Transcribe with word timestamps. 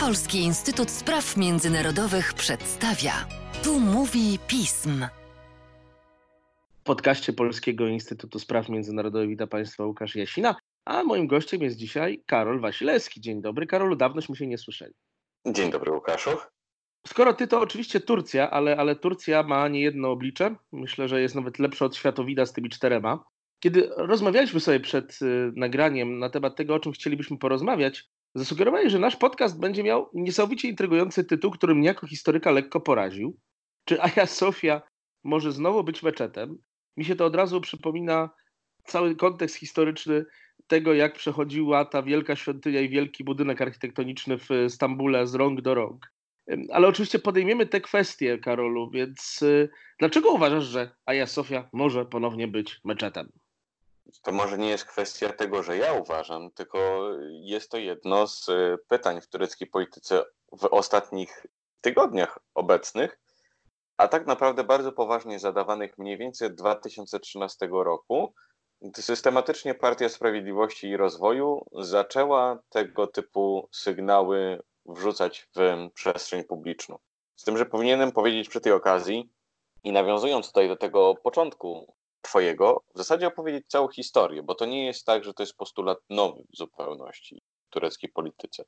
Polski 0.00 0.38
Instytut 0.38 0.90
Spraw 0.90 1.36
Międzynarodowych 1.36 2.34
przedstawia. 2.34 3.12
Tu 3.64 3.80
mówi 3.80 4.38
pism. 4.46 5.06
W 6.80 6.82
podcaście 6.84 7.32
Polskiego 7.32 7.86
Instytutu 7.86 8.38
Spraw 8.38 8.68
Międzynarodowych 8.68 9.28
witam 9.28 9.48
Państwa 9.48 9.84
Łukasz 9.84 10.16
Jasina, 10.16 10.56
a 10.84 11.04
moim 11.04 11.26
gościem 11.26 11.62
jest 11.62 11.76
dzisiaj 11.76 12.22
Karol 12.26 12.60
Wasilewski. 12.60 13.20
Dzień 13.20 13.42
dobry, 13.42 13.66
Karolu, 13.66 13.96
dawnośmy 13.96 14.36
się 14.36 14.46
nie 14.46 14.58
słyszeli. 14.58 14.94
Dzień 15.46 15.70
dobry, 15.70 15.92
Łukaszu. 15.92 16.30
Skoro 17.06 17.34
ty, 17.34 17.46
to 17.46 17.60
oczywiście 17.60 18.00
Turcja, 18.00 18.50
ale, 18.50 18.76
ale 18.76 18.96
Turcja 18.96 19.42
ma 19.42 19.68
nie 19.68 19.80
jedno 19.80 20.10
oblicze. 20.10 20.56
Myślę, 20.72 21.08
że 21.08 21.20
jest 21.20 21.34
nawet 21.34 21.58
lepsza 21.58 21.84
od 21.84 21.96
światowida 21.96 22.46
z 22.46 22.52
tymi 22.52 22.68
czterema. 22.68 23.24
Kiedy 23.60 23.90
rozmawialiśmy 23.96 24.60
sobie 24.60 24.80
przed 24.80 25.22
y, 25.22 25.52
nagraniem 25.56 26.18
na 26.18 26.30
temat 26.30 26.56
tego, 26.56 26.74
o 26.74 26.80
czym 26.80 26.92
chcielibyśmy 26.92 27.38
porozmawiać, 27.38 28.08
zasugerowałeś, 28.34 28.92
że 28.92 28.98
nasz 28.98 29.16
podcast 29.16 29.60
będzie 29.60 29.82
miał 29.82 30.10
niesamowicie 30.14 30.68
intrygujący 30.68 31.24
tytuł, 31.24 31.50
który 31.50 31.74
mnie 31.74 31.86
jako 31.86 32.06
historyka 32.06 32.50
lekko 32.50 32.80
poraził. 32.80 33.38
Czy 33.84 34.02
Aja 34.02 34.26
Sofia 34.26 34.82
może 35.24 35.52
znowu 35.52 35.84
być 35.84 36.02
meczetem? 36.02 36.58
Mi 36.96 37.04
się 37.04 37.16
to 37.16 37.24
od 37.24 37.36
razu 37.36 37.60
przypomina 37.60 38.30
cały 38.84 39.16
kontekst 39.16 39.56
historyczny 39.56 40.24
tego, 40.66 40.94
jak 40.94 41.14
przechodziła 41.14 41.84
ta 41.84 42.02
wielka 42.02 42.36
świątynia 42.36 42.80
i 42.80 42.88
wielki 42.88 43.24
budynek 43.24 43.60
architektoniczny 43.60 44.38
w 44.38 44.48
Stambule 44.68 45.26
z 45.26 45.34
rąk 45.34 45.60
do 45.60 45.74
rąk. 45.74 46.12
Ale 46.72 46.88
oczywiście 46.88 47.18
podejmiemy 47.18 47.66
te 47.66 47.80
kwestie, 47.80 48.38
Karolu, 48.38 48.90
więc 48.90 49.42
y, 49.42 49.68
dlaczego 49.98 50.32
uważasz, 50.32 50.64
że 50.64 50.96
Aja 51.06 51.26
Sofia 51.26 51.68
może 51.72 52.06
ponownie 52.06 52.48
być 52.48 52.80
meczetem? 52.84 53.32
To 54.22 54.32
może 54.32 54.58
nie 54.58 54.68
jest 54.68 54.84
kwestia 54.84 55.32
tego, 55.32 55.62
że 55.62 55.76
ja 55.76 55.92
uważam, 55.92 56.50
tylko 56.50 57.08
jest 57.30 57.70
to 57.70 57.76
jedno 57.76 58.26
z 58.26 58.48
y, 58.48 58.78
pytań 58.88 59.20
w 59.20 59.28
tureckiej 59.28 59.68
polityce 59.68 60.24
w 60.52 60.64
ostatnich 60.64 61.46
tygodniach 61.80 62.38
obecnych, 62.54 63.20
a 63.96 64.08
tak 64.08 64.26
naprawdę 64.26 64.64
bardzo 64.64 64.92
poważnie 64.92 65.38
zadawanych 65.38 65.98
mniej 65.98 66.18
więcej 66.18 66.48
od 66.48 66.54
2013 66.54 67.68
roku, 67.72 68.34
systematycznie 68.96 69.74
Partia 69.74 70.08
Sprawiedliwości 70.08 70.88
i 70.88 70.96
Rozwoju 70.96 71.66
zaczęła 71.72 72.58
tego 72.68 73.06
typu 73.06 73.68
sygnały 73.72 74.62
wrzucać 74.86 75.48
w 75.56 75.88
przestrzeń 75.94 76.44
publiczną. 76.44 76.98
Z 77.36 77.44
tym, 77.44 77.58
że 77.58 77.66
powinienem 77.66 78.12
powiedzieć 78.12 78.48
przy 78.48 78.60
tej 78.60 78.72
okazji 78.72 79.30
i 79.84 79.92
nawiązując 79.92 80.46
tutaj 80.46 80.68
do 80.68 80.76
tego 80.76 81.14
początku 81.14 81.94
Twojego, 82.22 82.82
w 82.94 82.98
zasadzie 82.98 83.26
opowiedzieć 83.26 83.66
całą 83.68 83.88
historię, 83.88 84.42
bo 84.42 84.54
to 84.54 84.66
nie 84.66 84.86
jest 84.86 85.06
tak, 85.06 85.24
że 85.24 85.34
to 85.34 85.42
jest 85.42 85.56
postulat 85.56 85.98
nowy 86.10 86.42
w 86.52 86.56
zupełności 86.56 87.42
w 87.66 87.70
tureckiej 87.70 88.10
polityce. 88.10 88.64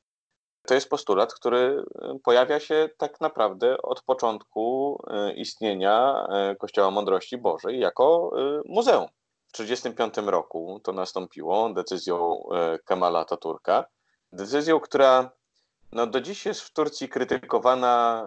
To 0.66 0.74
jest 0.74 0.90
postulat, 0.90 1.34
który 1.34 1.84
e, 2.02 2.18
pojawia 2.24 2.60
się 2.60 2.88
tak 2.98 3.20
naprawdę 3.20 3.82
od 3.82 4.02
początku 4.02 4.96
e, 5.10 5.34
istnienia 5.34 6.26
e, 6.28 6.56
Kościoła 6.56 6.90
Mądrości 6.90 7.38
Bożej 7.38 7.80
jako 7.80 8.30
muzeum. 8.64 9.06
W 9.48 9.52
1935 9.56 10.30
roku 10.30 10.80
to 10.84 10.92
nastąpiło 10.92 11.72
decyzją 11.72 12.42
Kemala 12.84 13.20
Ataturka, 13.20 13.84
decyzją, 14.32 14.80
która 14.80 15.30
no 15.94 16.06
do 16.06 16.20
dziś 16.20 16.46
jest 16.46 16.60
w 16.60 16.72
Turcji 16.72 17.08
krytykowana 17.08 18.24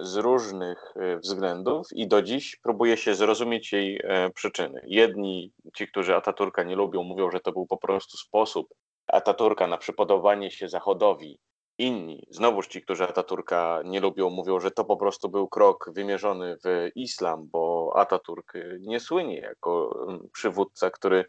e, 0.00 0.04
z 0.04 0.16
różnych 0.16 0.94
e, 0.96 1.18
względów 1.18 1.86
i 1.92 2.08
do 2.08 2.22
dziś 2.22 2.56
próbuje 2.56 2.96
się 2.96 3.14
zrozumieć 3.14 3.72
jej 3.72 4.00
e, 4.04 4.30
przyczyny. 4.30 4.80
Jedni, 4.86 5.52
ci, 5.76 5.88
którzy 5.88 6.16
Ataturka 6.16 6.62
nie 6.62 6.76
lubią, 6.76 7.02
mówią, 7.02 7.30
że 7.30 7.40
to 7.40 7.52
był 7.52 7.66
po 7.66 7.76
prostu 7.76 8.16
sposób 8.16 8.74
Ataturka 9.06 9.66
na 9.66 9.78
przypodobanie 9.78 10.50
się 10.50 10.68
Zachodowi. 10.68 11.38
Inni, 11.78 12.26
znowuż 12.30 12.68
ci, 12.68 12.82
którzy 12.82 13.04
Ataturka 13.04 13.82
nie 13.84 14.00
lubią, 14.00 14.30
mówią, 14.30 14.60
że 14.60 14.70
to 14.70 14.84
po 14.84 14.96
prostu 14.96 15.28
był 15.28 15.48
krok 15.48 15.90
wymierzony 15.94 16.56
w 16.64 16.88
islam, 16.94 17.48
bo 17.52 17.92
Ataturk 17.96 18.52
nie 18.80 19.00
słynie 19.00 19.38
jako 19.38 20.06
przywódca, 20.32 20.90
który 20.90 21.24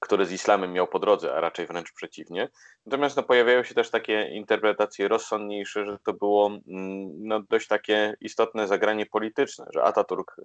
który 0.00 0.26
z 0.26 0.32
islamem 0.32 0.72
miał 0.72 0.86
po 0.86 0.98
drodze, 0.98 1.34
a 1.34 1.40
raczej 1.40 1.66
wręcz 1.66 1.92
przeciwnie. 1.92 2.48
Natomiast 2.86 3.16
no, 3.16 3.22
pojawiają 3.22 3.64
się 3.64 3.74
też 3.74 3.90
takie 3.90 4.28
interpretacje 4.28 5.08
rozsądniejsze, 5.08 5.84
że 5.84 5.98
to 6.04 6.12
było 6.12 6.46
mm, 6.46 7.28
no, 7.28 7.40
dość 7.40 7.66
takie 7.66 8.16
istotne 8.20 8.68
zagranie 8.68 9.06
polityczne, 9.06 9.66
że 9.72 9.82
Ataturk 9.82 10.36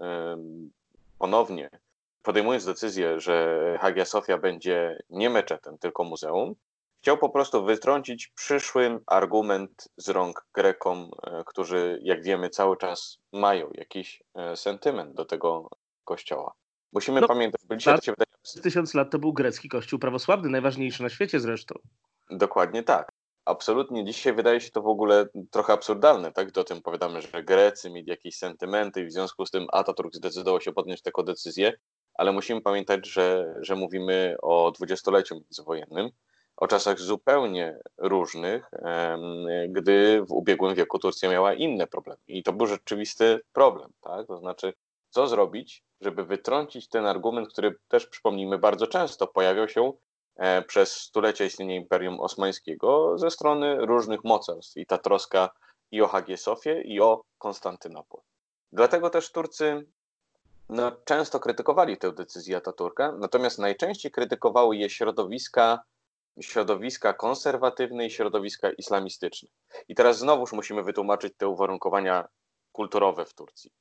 ponownie 1.19 1.69
podejmując 2.23 2.65
decyzję, 2.65 3.19
że 3.19 3.77
Hagia 3.81 4.05
Sofia 4.05 4.37
będzie 4.37 5.03
nie 5.09 5.29
meczetem, 5.29 5.77
tylko 5.77 6.03
muzeum, 6.03 6.55
chciał 7.01 7.17
po 7.17 7.29
prostu 7.29 7.65
wytrącić 7.65 8.27
przyszły 8.27 8.99
argument 9.05 9.87
z 9.97 10.09
rąk 10.09 10.45
Grekom, 10.53 11.11
e, 11.23 11.43
którzy, 11.45 11.99
jak 12.03 12.23
wiemy, 12.23 12.49
cały 12.49 12.77
czas 12.77 13.19
mają 13.33 13.69
jakiś 13.73 14.23
e, 14.35 14.55
sentyment 14.55 15.13
do 15.13 15.25
tego 15.25 15.69
kościoła. 16.03 16.53
Musimy 16.93 17.21
no, 17.21 17.27
pamiętać, 17.27 17.61
bo 17.67 17.75
dzisiaj 17.75 17.99
to 18.43 18.49
wydaje... 18.55 18.63
Tysiąc 18.63 18.93
lat 18.93 19.11
to 19.11 19.19
był 19.19 19.33
grecki 19.33 19.69
kościół 19.69 19.99
prawosławny, 19.99 20.49
najważniejszy 20.49 21.03
na 21.03 21.09
świecie 21.09 21.39
zresztą. 21.39 21.79
Dokładnie 22.29 22.83
tak. 22.83 23.09
Absolutnie. 23.45 24.05
Dzisiaj 24.05 24.33
wydaje 24.33 24.61
się 24.61 24.71
to 24.71 24.81
w 24.81 24.87
ogóle 24.87 25.25
trochę 25.51 25.73
absurdalne, 25.73 26.31
tak? 26.31 26.51
Do 26.51 26.63
tym 26.63 26.81
powiadamy, 26.81 27.21
że 27.21 27.43
Grecy 27.43 27.89
mieli 27.89 28.09
jakieś 28.09 28.37
sentymenty 28.37 29.01
i 29.01 29.05
w 29.05 29.11
związku 29.11 29.45
z 29.45 29.51
tym 29.51 29.67
Ataturk 29.71 30.15
zdecydował 30.15 30.61
się 30.61 30.71
podjąć 30.71 31.01
taką 31.01 31.23
decyzję, 31.23 31.73
ale 32.13 32.31
musimy 32.31 32.61
pamiętać, 32.61 33.07
że, 33.07 33.55
że 33.61 33.75
mówimy 33.75 34.35
o 34.41 34.71
dwudziestoleciu 34.71 35.35
międzywojennym, 35.35 36.09
o 36.57 36.67
czasach 36.67 36.99
zupełnie 36.99 37.79
różnych, 37.97 38.71
gdy 39.69 40.23
w 40.27 40.31
ubiegłym 40.31 40.75
wieku 40.75 40.99
Turcja 40.99 41.29
miała 41.29 41.53
inne 41.53 41.87
problemy. 41.87 42.19
I 42.27 42.43
to 42.43 42.53
był 42.53 42.67
rzeczywisty 42.67 43.39
problem, 43.53 43.91
tak? 44.01 44.27
To 44.27 44.37
znaczy, 44.37 44.73
co 45.13 45.27
zrobić, 45.27 45.83
żeby 46.01 46.25
wytrącić 46.25 46.89
ten 46.89 47.05
argument, 47.05 47.49
który 47.49 47.75
też 47.87 48.07
przypomnijmy 48.07 48.57
bardzo 48.57 48.87
często 48.87 49.27
pojawiał 49.27 49.69
się 49.69 49.93
e, 50.35 50.61
przez 50.61 50.95
stulecia 50.95 51.45
istnienia 51.45 51.75
Imperium 51.75 52.19
Osmańskiego 52.19 53.17
ze 53.17 53.31
strony 53.31 53.85
różnych 53.85 54.23
mocarstw 54.23 54.77
i 54.77 54.85
ta 54.85 54.97
troska 54.97 55.49
i 55.91 56.01
o 56.01 56.07
Hagię 56.07 56.37
Sofię 56.37 56.81
i 56.81 57.01
o 57.01 57.21
Konstantynopol. 57.37 58.21
Dlatego 58.71 59.09
też 59.09 59.31
Turcy 59.31 59.85
no, 60.69 60.91
często 61.05 61.39
krytykowali 61.39 61.97
tę 61.97 62.11
decyzję 62.11 62.57
Ataturka, 62.57 63.11
natomiast 63.11 63.59
najczęściej 63.59 64.11
krytykowały 64.11 64.77
je 64.77 64.89
środowiska, 64.89 65.83
środowiska 66.41 67.13
konserwatywne 67.13 68.05
i 68.05 68.11
środowiska 68.11 68.71
islamistyczne. 68.71 69.49
I 69.87 69.95
teraz 69.95 70.17
znowuż 70.17 70.53
musimy 70.53 70.83
wytłumaczyć 70.83 71.33
te 71.37 71.47
uwarunkowania 71.47 72.27
kulturowe 72.71 73.25
w 73.25 73.33
Turcji. 73.33 73.71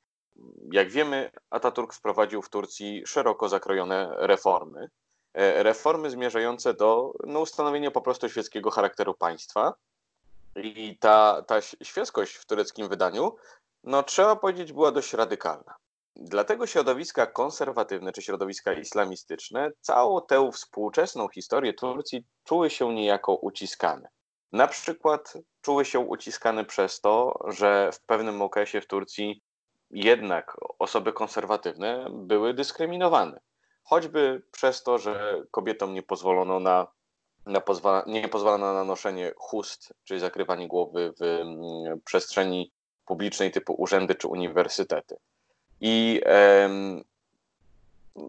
Jak 0.72 0.90
wiemy, 0.90 1.30
Ataturk 1.50 1.94
wprowadził 1.94 2.42
w 2.42 2.50
Turcji 2.50 3.02
szeroko 3.06 3.48
zakrojone 3.48 4.14
reformy. 4.16 4.88
E, 5.34 5.62
reformy 5.62 6.10
zmierzające 6.10 6.74
do 6.74 7.12
no, 7.26 7.40
ustanowienia 7.40 7.90
po 7.90 8.02
prostu 8.02 8.28
świeckiego 8.28 8.70
charakteru 8.70 9.14
państwa. 9.14 9.74
I 10.56 10.98
ta, 10.98 11.42
ta 11.46 11.60
świeckość 11.60 12.34
w 12.34 12.46
tureckim 12.46 12.88
wydaniu, 12.88 13.36
no 13.84 14.02
trzeba 14.02 14.36
powiedzieć, 14.36 14.72
była 14.72 14.92
dość 14.92 15.12
radykalna. 15.12 15.74
Dlatego 16.16 16.66
środowiska 16.66 17.26
konserwatywne 17.26 18.12
czy 18.12 18.22
środowiska 18.22 18.72
islamistyczne 18.72 19.70
całą 19.80 20.20
tę 20.20 20.50
współczesną 20.52 21.28
historię 21.28 21.74
Turcji 21.74 22.24
czuły 22.44 22.70
się 22.70 22.94
niejako 22.94 23.34
uciskane. 23.34 24.08
Na 24.52 24.66
przykład 24.66 25.34
czuły 25.62 25.84
się 25.84 26.00
uciskane 26.00 26.64
przez 26.64 27.00
to, 27.00 27.38
że 27.48 27.90
w 27.92 28.00
pewnym 28.00 28.42
okresie 28.42 28.80
w 28.80 28.86
Turcji 28.86 29.42
jednak 29.92 30.56
osoby 30.78 31.12
konserwatywne 31.12 32.06
były 32.10 32.54
dyskryminowane. 32.54 33.40
Choćby 33.84 34.42
przez 34.52 34.82
to, 34.82 34.98
że 34.98 35.42
kobietom 35.50 35.94
nie 35.94 36.02
pozwolono 36.02 36.60
na, 36.60 36.86
na 37.46 37.60
pozwala, 37.60 38.04
nie 38.06 38.28
pozwalano 38.28 38.74
na 38.74 38.84
noszenie 38.84 39.32
chust, 39.36 39.94
czyli 40.04 40.20
zakrywanie 40.20 40.68
głowy 40.68 41.12
w 41.20 41.22
mm, 41.22 42.00
przestrzeni 42.04 42.72
publicznej 43.06 43.50
typu 43.50 43.74
urzędy 43.74 44.14
czy 44.14 44.28
uniwersytety. 44.28 45.16
I 45.80 46.20
em, 46.24 47.04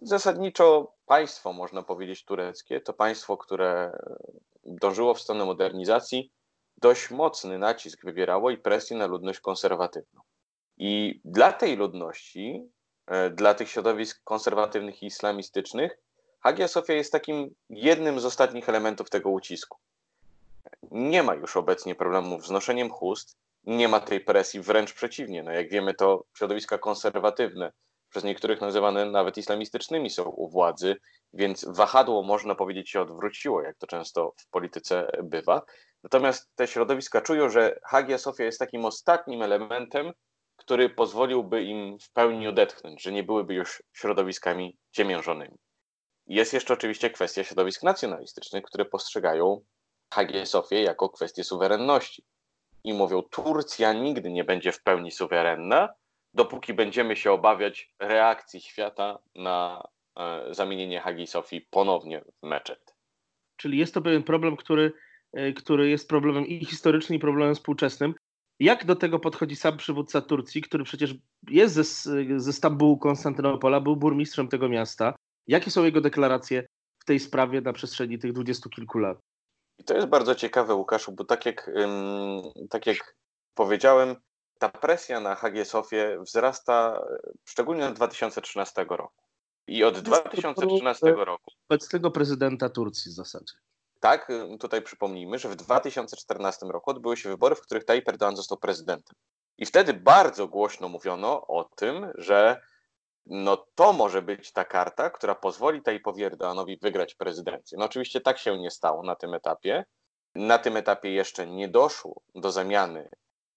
zasadniczo 0.01 0.93
państwo, 1.05 1.53
można 1.53 1.83
powiedzieć, 1.83 2.25
tureckie, 2.25 2.81
to 2.81 2.93
państwo, 2.93 3.37
które 3.37 3.99
dążyło 4.65 5.13
w 5.13 5.21
stronę 5.21 5.45
modernizacji, 5.45 6.31
dość 6.77 7.11
mocny 7.11 7.57
nacisk 7.57 8.05
wywierało 8.05 8.51
i 8.51 8.57
presję 8.57 8.97
na 8.97 9.05
ludność 9.05 9.39
konserwatywną. 9.39 10.21
I 10.77 11.21
dla 11.25 11.53
tej 11.53 11.77
ludności, 11.77 12.69
e, 13.07 13.29
dla 13.29 13.53
tych 13.53 13.69
środowisk 13.69 14.23
konserwatywnych 14.23 15.03
i 15.03 15.05
islamistycznych, 15.05 15.97
Hagia 16.39 16.67
Sofia 16.67 16.93
jest 16.93 17.11
takim 17.11 17.55
jednym 17.69 18.19
z 18.19 18.25
ostatnich 18.25 18.69
elementów 18.69 19.09
tego 19.09 19.29
ucisku. 19.29 19.77
Nie 20.91 21.23
ma 21.23 21.33
już 21.33 21.57
obecnie 21.57 21.95
problemów 21.95 22.47
z 22.47 22.51
noszeniem 22.51 22.89
chust, 22.89 23.37
nie 23.63 23.87
ma 23.87 23.99
tej 23.99 24.21
presji, 24.21 24.59
wręcz 24.59 24.93
przeciwnie. 24.93 25.43
No 25.43 25.51
jak 25.51 25.69
wiemy, 25.69 25.93
to 25.93 26.23
środowiska 26.37 26.77
konserwatywne, 26.77 27.71
przez 28.09 28.23
niektórych 28.23 28.61
nazywane 28.61 29.05
nawet 29.05 29.37
islamistycznymi, 29.37 30.09
są 30.09 30.23
u 30.23 30.49
władzy, 30.49 30.95
więc 31.33 31.65
wahadło, 31.67 32.23
można 32.23 32.55
powiedzieć, 32.55 32.89
się 32.89 33.01
odwróciło, 33.01 33.61
jak 33.61 33.77
to 33.77 33.87
często 33.87 34.33
w 34.37 34.47
polityce 34.47 35.07
bywa. 35.23 35.61
Natomiast 36.03 36.49
te 36.55 36.67
środowiska 36.67 37.21
czują, 37.21 37.49
że 37.49 37.79
Hagia 37.83 38.17
Sofia 38.17 38.43
jest 38.43 38.59
takim 38.59 38.85
ostatnim 38.85 39.41
elementem, 39.41 40.11
który 40.65 40.89
pozwoliłby 40.89 41.63
im 41.63 41.99
w 41.99 42.11
pełni 42.11 42.47
odetchnąć, 42.47 43.03
że 43.03 43.11
nie 43.11 43.23
byłyby 43.23 43.53
już 43.53 43.83
środowiskami 43.93 44.77
ciemiężonymi. 44.91 45.57
Jest 46.27 46.53
jeszcze 46.53 46.73
oczywiście 46.73 47.09
kwestia 47.09 47.43
środowisk 47.43 47.83
nacjonalistycznych, 47.83 48.63
które 48.63 48.85
postrzegają 48.85 49.61
Hagię 50.13 50.45
Sofię 50.45 50.81
jako 50.81 51.09
kwestię 51.09 51.43
suwerenności. 51.43 52.23
I 52.83 52.93
mówią, 52.93 53.21
Turcja 53.21 53.93
nigdy 53.93 54.31
nie 54.31 54.43
będzie 54.43 54.71
w 54.71 54.83
pełni 54.83 55.11
suwerenna, 55.11 55.89
dopóki 56.33 56.73
będziemy 56.73 57.15
się 57.15 57.31
obawiać 57.31 57.93
reakcji 57.99 58.61
świata 58.61 59.19
na 59.35 59.87
e, 60.17 60.53
zamienienie 60.53 60.99
Hagi 60.99 61.27
Sofii 61.27 61.61
ponownie 61.61 62.21
w 62.21 62.47
meczet. 62.47 62.95
Czyli 63.57 63.77
jest 63.77 63.93
to 63.93 64.01
pewien 64.01 64.23
problem, 64.23 64.57
który, 64.57 64.93
e, 65.33 65.53
który 65.53 65.89
jest 65.89 66.09
problemem 66.09 66.47
i 66.47 66.65
historycznym, 66.65 67.17
i 67.17 67.19
problemem 67.19 67.55
współczesnym. 67.55 68.15
Jak 68.59 68.85
do 68.85 68.95
tego 68.95 69.19
podchodzi 69.19 69.55
sam 69.55 69.77
przywódca 69.77 70.21
Turcji, 70.21 70.61
który 70.61 70.83
przecież 70.83 71.15
jest 71.49 71.73
ze, 71.73 71.83
ze 72.39 72.53
Stambułu, 72.53 72.97
Konstantynopola, 72.97 73.81
był 73.81 73.95
burmistrzem 73.95 74.47
tego 74.47 74.69
miasta? 74.69 75.15
Jakie 75.47 75.71
są 75.71 75.83
jego 75.83 76.01
deklaracje 76.01 76.67
w 76.99 77.05
tej 77.05 77.19
sprawie 77.19 77.61
na 77.61 77.73
przestrzeni 77.73 78.19
tych 78.19 78.33
dwudziestu 78.33 78.69
kilku 78.69 78.99
lat? 78.99 79.17
I 79.79 79.83
to 79.83 79.93
jest 79.93 80.07
bardzo 80.07 80.35
ciekawe, 80.35 80.75
Łukaszu, 80.75 81.11
bo 81.11 81.23
tak 81.23 81.45
jak, 81.45 81.71
tak 82.69 82.87
jak 82.87 83.15
powiedziałem, 83.53 84.15
ta 84.59 84.69
presja 84.69 85.19
na 85.19 85.35
Hagię 85.35 85.65
Sofię 85.65 86.19
wzrasta 86.21 87.01
szczególnie 87.45 87.87
od 87.87 87.93
2013 87.93 88.85
roku. 88.89 89.23
I 89.67 89.83
od 89.83 89.99
2013 89.99 91.11
roku. 91.11 91.51
Obecnego 91.69 92.11
prezydenta 92.11 92.69
Turcji 92.69 93.11
w 93.11 93.15
zasadzie. 93.15 93.53
Tak, 94.03 94.27
tutaj 94.59 94.81
przypomnijmy, 94.81 95.39
że 95.39 95.49
w 95.49 95.55
2014 95.55 96.65
roku 96.65 96.91
odbyły 96.91 97.17
się 97.17 97.29
wybory, 97.29 97.55
w 97.55 97.61
których 97.61 97.85
Tayyip 97.85 98.05
Erdoğan 98.05 98.35
został 98.35 98.57
prezydentem. 98.57 99.15
I 99.57 99.65
wtedy 99.65 99.93
bardzo 99.93 100.47
głośno 100.47 100.89
mówiono 100.89 101.47
o 101.47 101.63
tym, 101.75 102.11
że 102.15 102.61
no 103.25 103.65
to 103.75 103.93
może 103.93 104.21
być 104.21 104.51
ta 104.51 104.65
karta, 104.65 105.09
która 105.09 105.35
pozwoli 105.35 105.81
Tayyipowi 105.81 106.23
Erdoğanowi 106.23 106.77
wygrać 106.81 107.15
prezydencję. 107.15 107.77
No 107.77 107.85
oczywiście 107.85 108.21
tak 108.21 108.37
się 108.37 108.57
nie 108.57 108.71
stało 108.71 109.03
na 109.03 109.15
tym 109.15 109.33
etapie. 109.33 109.85
Na 110.35 110.57
tym 110.57 110.77
etapie 110.77 111.11
jeszcze 111.11 111.47
nie 111.47 111.67
doszło 111.67 112.21
do 112.35 112.51
zamiany 112.51 113.09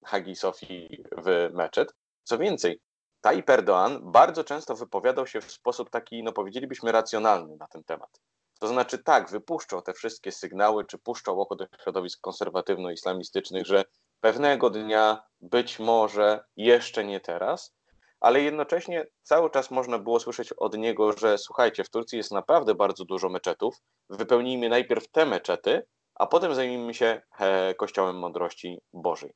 Hagi 0.04 0.36
Sofii 0.36 1.04
w 1.16 1.50
meczet. 1.52 1.94
Co 2.22 2.38
więcej, 2.38 2.80
Tayyip 3.20 3.46
Erdoğan 3.46 3.98
bardzo 4.02 4.44
często 4.44 4.74
wypowiadał 4.74 5.26
się 5.26 5.40
w 5.40 5.52
sposób 5.52 5.90
taki, 5.90 6.22
no 6.22 6.32
powiedzielibyśmy, 6.32 6.92
racjonalny 6.92 7.56
na 7.56 7.66
ten 7.66 7.84
temat. 7.84 8.20
To 8.58 8.68
znaczy 8.68 8.98
tak, 8.98 9.30
wypuszczał 9.30 9.82
te 9.82 9.92
wszystkie 9.92 10.32
sygnały, 10.32 10.84
czy 10.84 10.98
puszczał 10.98 11.40
oko 11.40 11.56
do 11.56 11.66
środowisk 11.82 12.20
konserwatywno-islamistycznych, 12.20 13.66
że 13.66 13.84
pewnego 14.20 14.70
dnia, 14.70 15.22
być 15.40 15.78
może, 15.78 16.44
jeszcze 16.56 17.04
nie 17.04 17.20
teraz, 17.20 17.76
ale 18.20 18.40
jednocześnie 18.42 19.06
cały 19.22 19.50
czas 19.50 19.70
można 19.70 19.98
było 19.98 20.20
słyszeć 20.20 20.52
od 20.52 20.78
niego, 20.78 21.12
że 21.12 21.38
słuchajcie, 21.38 21.84
w 21.84 21.90
Turcji 21.90 22.18
jest 22.18 22.32
naprawdę 22.32 22.74
bardzo 22.74 23.04
dużo 23.04 23.28
meczetów, 23.28 23.76
wypełnijmy 24.10 24.68
najpierw 24.68 25.08
te 25.08 25.26
meczety, 25.26 25.86
a 26.14 26.26
potem 26.26 26.54
zajmijmy 26.54 26.94
się 26.94 27.22
he, 27.32 27.74
Kościołem 27.78 28.18
Mądrości 28.18 28.78
Bożej. 28.92 29.32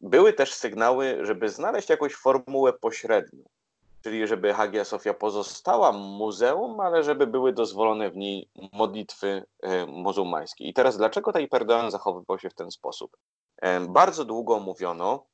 Były 0.00 0.32
też 0.32 0.54
sygnały, 0.54 1.18
żeby 1.22 1.48
znaleźć 1.48 1.88
jakąś 1.88 2.14
formułę 2.14 2.72
pośrednią, 2.72 3.44
czyli 4.02 4.26
żeby 4.26 4.54
Hagia 4.54 4.84
Sofia 4.84 5.14
pozostała 5.14 5.92
muzeum, 5.92 6.80
ale 6.80 7.02
żeby 7.04 7.26
były 7.26 7.52
dozwolone 7.52 8.10
w 8.10 8.16
niej 8.16 8.48
modlitwy 8.72 9.46
e, 9.60 9.86
muzułmańskie. 9.86 10.64
I 10.64 10.74
teraz 10.74 10.96
dlaczego 10.96 11.32
Tayyip 11.32 11.52
Erdoğan 11.52 11.90
zachowywał 11.90 12.38
się 12.38 12.50
w 12.50 12.54
ten 12.54 12.70
sposób? 12.70 13.16
E, 13.56 13.80
bardzo 13.80 14.24
długo 14.24 14.60
mówiono, 14.60 15.24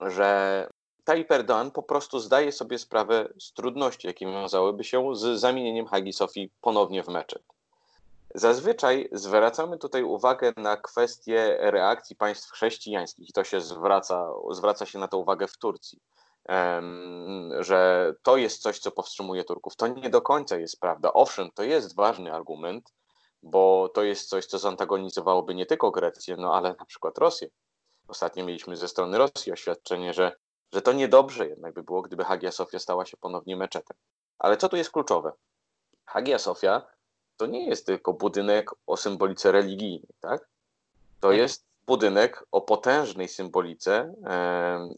że 0.00 0.68
Tayyip 1.04 1.30
Erdoğan 1.30 1.70
po 1.70 1.82
prostu 1.82 2.18
zdaje 2.18 2.52
sobie 2.52 2.78
sprawę 2.78 3.28
z 3.40 3.52
trudności, 3.52 4.06
jakie 4.06 4.26
wiązałyby 4.26 4.84
się 4.84 5.16
z 5.16 5.40
zamienieniem 5.40 5.86
Hagi 5.86 6.12
Sofii 6.12 6.50
ponownie 6.60 7.02
w 7.02 7.08
meczet. 7.08 7.42
Zazwyczaj 8.34 9.08
zwracamy 9.12 9.78
tutaj 9.78 10.02
uwagę 10.02 10.52
na 10.56 10.76
kwestię 10.76 11.56
reakcji 11.60 12.16
państw 12.16 12.50
chrześcijańskich 12.50 13.28
i 13.28 13.32
to 13.32 13.44
się 13.44 13.60
zwraca, 13.60 14.30
zwraca 14.50 14.86
się 14.86 14.98
na 14.98 15.08
to 15.08 15.18
uwagę 15.18 15.46
w 15.46 15.56
Turcji, 15.56 16.00
że 17.60 18.12
to 18.22 18.36
jest 18.36 18.62
coś, 18.62 18.78
co 18.78 18.90
powstrzymuje 18.90 19.44
Turków. 19.44 19.76
To 19.76 19.86
nie 19.86 20.10
do 20.10 20.22
końca 20.22 20.56
jest 20.56 20.80
prawda. 20.80 21.12
Owszem, 21.12 21.50
to 21.54 21.62
jest 21.62 21.96
ważny 21.96 22.34
argument, 22.34 22.94
bo 23.42 23.88
to 23.94 24.02
jest 24.02 24.28
coś, 24.28 24.46
co 24.46 24.58
zantagonizowałoby 24.58 25.54
nie 25.54 25.66
tylko 25.66 25.90
Grecję, 25.90 26.36
no 26.38 26.54
ale 26.54 26.74
na 26.78 26.84
przykład 26.84 27.18
Rosję. 27.18 27.48
Ostatnio 28.08 28.44
mieliśmy 28.44 28.76
ze 28.76 28.88
strony 28.88 29.18
Rosji 29.18 29.52
oświadczenie, 29.52 30.14
że 30.14 30.32
że 30.72 30.82
to 30.82 30.92
niedobrze 30.92 31.48
jednak 31.48 31.74
by 31.74 31.82
było, 31.82 32.02
gdyby 32.02 32.24
Hagia 32.24 32.52
Sofia 32.52 32.78
stała 32.78 33.06
się 33.06 33.16
ponownie 33.16 33.56
meczetem. 33.56 33.96
Ale 34.38 34.56
co 34.56 34.68
tu 34.68 34.76
jest 34.76 34.90
kluczowe? 34.90 35.32
Hagia 36.04 36.38
Sofia 36.38 36.86
to 37.36 37.46
nie 37.46 37.66
jest 37.66 37.86
tylko 37.86 38.12
budynek 38.12 38.70
o 38.86 38.96
symbolice 38.96 39.52
religijnej, 39.52 40.08
tak? 40.20 40.48
To 41.20 41.28
tak. 41.28 41.36
jest 41.36 41.67
budynek 41.88 42.44
o 42.52 42.60
potężnej 42.60 43.28
symbolice 43.28 44.14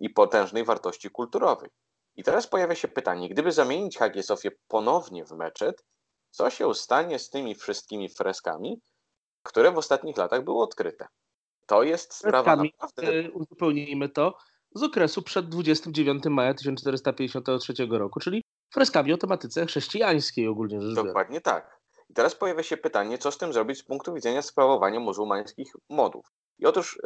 i 0.01 0.11
potężnej 0.11 0.65
wartości 0.65 1.11
kulturowej. 1.11 1.71
I 2.17 2.23
teraz 2.23 2.47
pojawia 2.47 2.75
się 2.75 2.89
pytanie, 2.89 3.29
gdyby 3.29 3.53
zamienić 3.53 3.99
Hagię 3.99 4.23
Sofię 4.23 4.51
ponownie 4.69 5.25
w 5.25 5.31
meczet, 5.31 5.85
co 6.31 6.51
się 6.51 6.75
stanie 6.75 7.19
z 7.19 7.31
tymi 7.31 7.55
wszystkimi 7.55 8.09
freskami, 8.09 8.81
które 9.43 9.73
w 9.73 9.79
ostatnich 9.79 10.17
latach 10.17 10.45
były 10.45 10.63
odkryte? 10.63 11.07
To 11.67 11.83
jest 11.83 12.15
sprawa 12.15 12.43
freskami, 12.43 12.73
naprawdę... 12.81 13.29
E, 13.29 13.31
uzupełnijmy 13.31 14.09
to, 14.09 14.35
z 14.75 14.83
okresu 14.83 15.23
przed 15.23 15.49
29 15.49 16.25
maja 16.25 16.55
1453 16.55 17.75
roku, 17.91 18.21
czyli 18.21 18.43
freskami 18.75 19.13
o 19.13 19.17
tematyce 19.17 19.67
chrześcijańskiej 19.67 20.49
ogólnie 20.49 20.81
rzecz 20.81 20.91
biorąc. 20.91 21.09
Dokładnie 21.09 21.41
tak. 21.41 21.81
I 22.09 22.15
teraz 22.15 22.35
pojawia 22.35 22.63
się 22.63 22.77
pytanie, 22.77 23.19
co 23.19 23.33
z 23.33 23.39
tym 23.39 23.53
zrobić 23.53 23.79
z 23.79 23.85
punktu 23.85 24.15
widzenia 24.15 24.43
sprawowania 24.43 25.01
muzułmańskich 25.01 25.73
modów. 25.89 26.27
I 26.61 26.67
otóż 26.67 27.01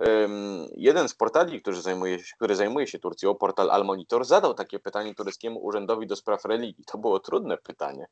jeden 0.76 1.08
z 1.08 1.14
portali, 1.14 1.62
który 1.62 1.82
zajmuje, 1.82 2.18
się, 2.18 2.34
który 2.36 2.56
zajmuje 2.56 2.86
się 2.86 2.98
Turcją, 2.98 3.34
portal 3.34 3.70
Al-Monitor, 3.70 4.24
zadał 4.24 4.54
takie 4.54 4.78
pytanie 4.78 5.14
tureckiemu 5.14 5.64
urzędowi 5.64 6.06
do 6.06 6.16
spraw 6.16 6.44
religii. 6.44 6.84
To 6.84 6.98
było 6.98 7.20
trudne 7.20 7.58
pytanie. 7.58 8.06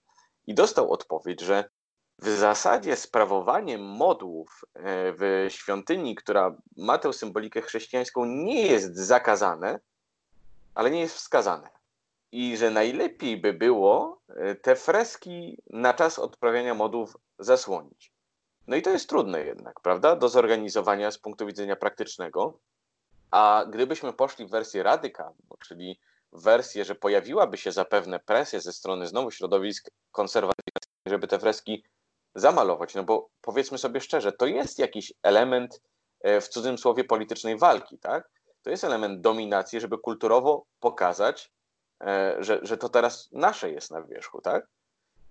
I 0.47 0.55
dostał 0.55 0.93
odpowiedź, 0.93 1.41
że 1.41 1.65
w 2.19 2.29
zasadzie 2.29 2.97
sprawowanie 2.97 3.79
modłów 3.79 4.65
e, 4.75 4.81
w 5.19 5.47
świątyni, 5.49 6.15
która 6.15 6.57
ma 6.77 6.99
tę 6.99 7.13
symbolikę 7.13 7.63
chrześcijańską, 7.63 8.25
nie 8.25 8.67
jest 8.67 8.97
zakazane, 8.97 9.81
ale 10.75 10.91
nie 10.91 11.01
jest 11.01 11.17
wskazane. 11.17 11.69
I 12.33 12.57
że 12.57 12.71
najlepiej 12.71 13.41
by 13.41 13.53
było 13.53 14.21
e, 14.29 14.55
te 14.55 14.77
freski 14.77 15.63
na 15.71 15.95
czas 15.95 16.19
odprawiania 16.19 16.75
modłów 16.75 17.17
zasłonić. 17.39 18.12
No 18.67 18.77
i 18.77 18.83
to 18.83 18.91
jest 18.91 19.09
trudne 19.09 19.45
jednak, 19.45 19.81
prawda, 19.81 20.17
do 20.17 20.29
zorganizowania 20.29 21.11
z 21.11 21.19
punktu 21.19 21.47
widzenia 21.47 21.77
praktycznego. 21.77 22.59
A 23.31 23.65
gdybyśmy 23.71 24.13
poszli 24.13 24.47
w 24.47 24.51
wersję 24.51 24.83
radykalną, 24.83 25.57
czyli 25.67 26.01
w 26.33 26.43
wersję, 26.43 26.85
że 26.85 26.95
pojawiłaby 26.95 27.57
się 27.57 27.73
zapewne 27.73 28.21
presja 28.21 28.61
ze 28.61 28.73
strony 28.73 29.07
znowu 29.07 29.31
środowisk 29.31 29.91
konserwatywnych, 30.11 30.83
żeby 31.07 31.29
te 31.29 31.39
freski 31.39 31.85
zamalować, 32.35 32.95
no 32.95 33.03
bo 33.03 33.29
powiedzmy 33.41 33.79
sobie 33.79 34.01
szczerze, 34.01 34.33
to 34.33 34.47
jest 34.47 34.79
jakiś 34.79 35.13
element 35.23 35.81
e, 36.21 36.41
w 36.41 36.49
cudzysłowie 36.49 37.05
politycznej 37.05 37.59
walki, 37.59 37.99
tak? 37.99 38.31
To 38.63 38.71
jest 38.71 38.85
element 38.85 39.21
dominacji, 39.21 39.81
żeby 39.81 39.99
kulturowo 39.99 40.67
pokazać, 40.81 41.53
e, 42.05 42.37
że, 42.39 42.61
że 42.63 42.77
to 42.77 42.89
teraz 42.89 43.29
nasze 43.33 43.71
jest 43.71 43.91
na 43.91 44.03
wierzchu, 44.03 44.41
tak? 44.41 44.67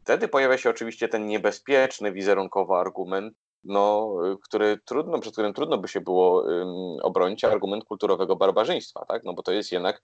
Wtedy 0.01 0.27
pojawia 0.27 0.57
się 0.57 0.69
oczywiście 0.69 1.07
ten 1.07 1.27
niebezpieczny 1.27 2.11
wizerunkowy 2.11 2.73
argument, 2.73 3.33
no, 3.63 4.15
który 4.43 4.79
trudno, 4.85 5.19
przed 5.19 5.33
którym 5.33 5.53
trudno 5.53 5.77
by 5.77 5.87
się 5.87 6.01
było 6.01 6.41
um, 6.41 6.99
obronić, 7.01 7.43
argument 7.43 7.85
kulturowego 7.85 8.35
barbarzyństwa, 8.35 9.05
tak? 9.05 9.23
No 9.23 9.33
bo 9.33 9.43
to 9.43 9.51
jest 9.51 9.71
jednak 9.71 10.01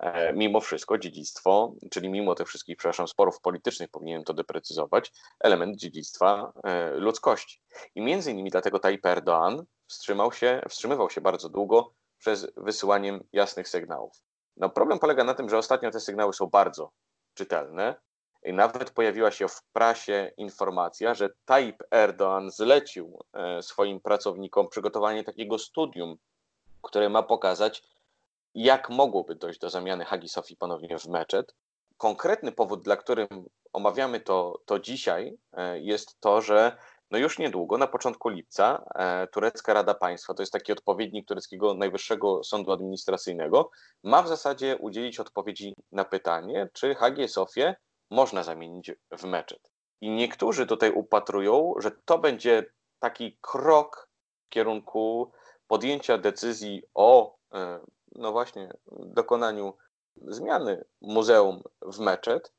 E, 0.00 0.32
mimo 0.32 0.60
wszystko 0.60 0.98
dziedzictwo, 0.98 1.74
czyli 1.90 2.08
mimo 2.08 2.34
tych 2.34 2.48
wszystkich, 2.48 2.76
przepraszam, 2.76 3.08
sporów 3.08 3.40
politycznych, 3.40 3.90
powinienem 3.90 4.24
to 4.24 4.34
deprecyzować, 4.34 5.12
element 5.40 5.76
dziedzictwa 5.76 6.52
e, 6.64 6.90
ludzkości. 6.90 7.62
I 7.94 8.00
między 8.00 8.30
innymi 8.30 8.50
dlatego 8.50 8.78
Tayyip 8.78 9.02
Erdoğan 9.02 9.62
wstrzymał 9.86 10.32
się, 10.32 10.62
wstrzymywał 10.68 11.10
się 11.10 11.20
bardzo 11.20 11.48
długo 11.48 11.92
przez 12.18 12.46
wysyłaniem 12.56 13.24
jasnych 13.32 13.68
sygnałów. 13.68 14.12
No 14.56 14.70
problem 14.70 14.98
polega 14.98 15.24
na 15.24 15.34
tym, 15.34 15.48
że 15.48 15.58
ostatnio 15.58 15.90
te 15.90 16.00
sygnały 16.00 16.32
są 16.32 16.46
bardzo 16.46 16.92
czytelne 17.34 17.94
nawet 18.44 18.90
pojawiła 18.90 19.30
się 19.30 19.48
w 19.48 19.62
prasie 19.72 20.32
informacja, 20.36 21.14
że 21.14 21.30
Tayyip 21.44 21.82
Erdoğan 21.90 22.50
zlecił 22.50 23.18
e, 23.32 23.62
swoim 23.62 24.00
pracownikom 24.00 24.68
przygotowanie 24.68 25.24
takiego 25.24 25.58
studium, 25.58 26.16
które 26.82 27.08
ma 27.08 27.22
pokazać, 27.22 27.82
jak 28.54 28.90
mogłoby 28.90 29.34
dojść 29.34 29.60
do 29.60 29.70
zamiany 29.70 30.04
Hagi 30.04 30.28
Sofii 30.28 30.56
ponownie 30.56 30.98
w 30.98 31.06
meczet. 31.06 31.54
Konkretny 31.96 32.52
powód, 32.52 32.82
dla 32.82 32.96
którym 32.96 33.28
omawiamy 33.72 34.20
to, 34.20 34.60
to 34.66 34.78
dzisiaj, 34.78 35.38
e, 35.52 35.80
jest 35.80 36.20
to, 36.20 36.40
że 36.40 36.76
no 37.10 37.18
już 37.18 37.38
niedługo, 37.38 37.78
na 37.78 37.86
początku 37.86 38.28
lipca, 38.28 38.84
e, 38.94 39.26
Turecka 39.26 39.74
Rada 39.74 39.94
Państwa, 39.94 40.34
to 40.34 40.42
jest 40.42 40.52
taki 40.52 40.72
odpowiednik 40.72 41.28
tureckiego 41.28 41.74
Najwyższego 41.74 42.44
Sądu 42.44 42.72
Administracyjnego, 42.72 43.70
ma 44.02 44.22
w 44.22 44.28
zasadzie 44.28 44.76
udzielić 44.76 45.20
odpowiedzi 45.20 45.74
na 45.92 46.04
pytanie, 46.04 46.68
czy 46.72 46.94
Hagię 46.94 47.28
Sofię 47.28 47.76
można 48.10 48.42
zamienić 48.42 48.90
w 49.10 49.24
meczet. 49.24 49.70
I 50.00 50.10
niektórzy 50.10 50.66
tutaj 50.66 50.92
upatrują, 50.92 51.74
że 51.78 51.90
to 52.04 52.18
będzie 52.18 52.64
taki 52.98 53.38
krok 53.40 54.08
w 54.46 54.48
kierunku 54.48 55.32
podjęcia 55.66 56.18
decyzji 56.18 56.82
o, 56.94 57.36
e, 57.54 57.80
no 58.14 58.32
właśnie, 58.32 58.72
dokonaniu 58.92 59.76
zmiany 60.16 60.84
muzeum 61.00 61.62
w 61.82 61.98
meczet, 61.98 62.52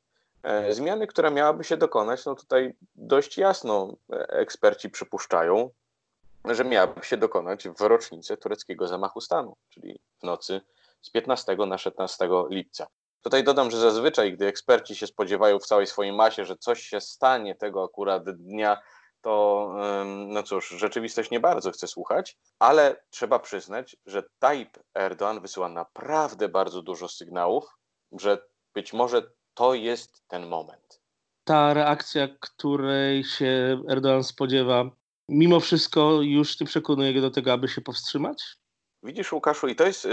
e, 0.43 0.74
zmiany, 0.74 1.08
która 1.08 1.29
miałaby 1.29 1.63
się 1.63 1.77
dokonać, 1.77 2.25
no 2.25 2.36
tutaj 2.36 2.74
dość 2.96 3.38
jasno 3.38 3.96
eksperci 4.29 4.89
przypuszczają, 4.89 5.70
że 6.46 6.65
miałaby 6.65 7.03
się 7.03 7.17
dokonać 7.17 7.67
w 7.67 7.81
rocznicę 7.81 8.38
tureckiego 8.38 8.88
zamachu 8.88 9.22
stanu, 9.22 9.58
czyli 9.70 10.00
w 10.20 10.24
nocy 10.24 10.62
z 11.01 11.10
15 11.10 11.55
na 11.55 11.77
16 11.77 12.29
lipca. 12.50 12.88
Tutaj 13.21 13.43
dodam, 13.43 13.71
że 13.71 13.79
zazwyczaj, 13.79 14.33
gdy 14.33 14.47
eksperci 14.47 14.95
się 14.95 15.07
spodziewają 15.07 15.59
w 15.59 15.65
całej 15.65 15.87
swojej 15.87 16.13
masie, 16.13 16.45
że 16.45 16.57
coś 16.57 16.81
się 16.81 17.01
stanie 17.01 17.55
tego 17.55 17.83
akurat 17.83 18.23
dnia, 18.23 18.81
to 19.21 19.67
no 20.27 20.43
cóż, 20.43 20.69
rzeczywistość 20.69 21.31
nie 21.31 21.39
bardzo 21.39 21.71
chce 21.71 21.87
słuchać, 21.87 22.37
ale 22.59 23.03
trzeba 23.09 23.39
przyznać, 23.39 23.95
że 24.05 24.23
Tayyip 24.39 24.79
Erdoğan 24.97 25.41
wysyła 25.41 25.69
naprawdę 25.69 26.49
bardzo 26.49 26.81
dużo 26.81 27.07
sygnałów, 27.07 27.65
że 28.11 28.37
być 28.73 28.93
może 28.93 29.31
to 29.53 29.73
jest 29.73 30.27
ten 30.27 30.47
moment. 30.47 31.01
Ta 31.43 31.73
reakcja, 31.73 32.27
której 32.39 33.23
się 33.23 33.81
Erdoğan 33.89 34.23
spodziewa, 34.23 34.89
mimo 35.29 35.59
wszystko 35.59 36.21
już 36.21 36.59
nie 36.59 36.67
przekonuje 36.67 37.13
go 37.13 37.21
do 37.21 37.31
tego, 37.31 37.53
aby 37.53 37.67
się 37.67 37.81
powstrzymać? 37.81 38.61
Widzisz, 39.03 39.31
Łukaszu, 39.31 39.67
i 39.67 39.75
to 39.75 39.86
jest 39.86 40.08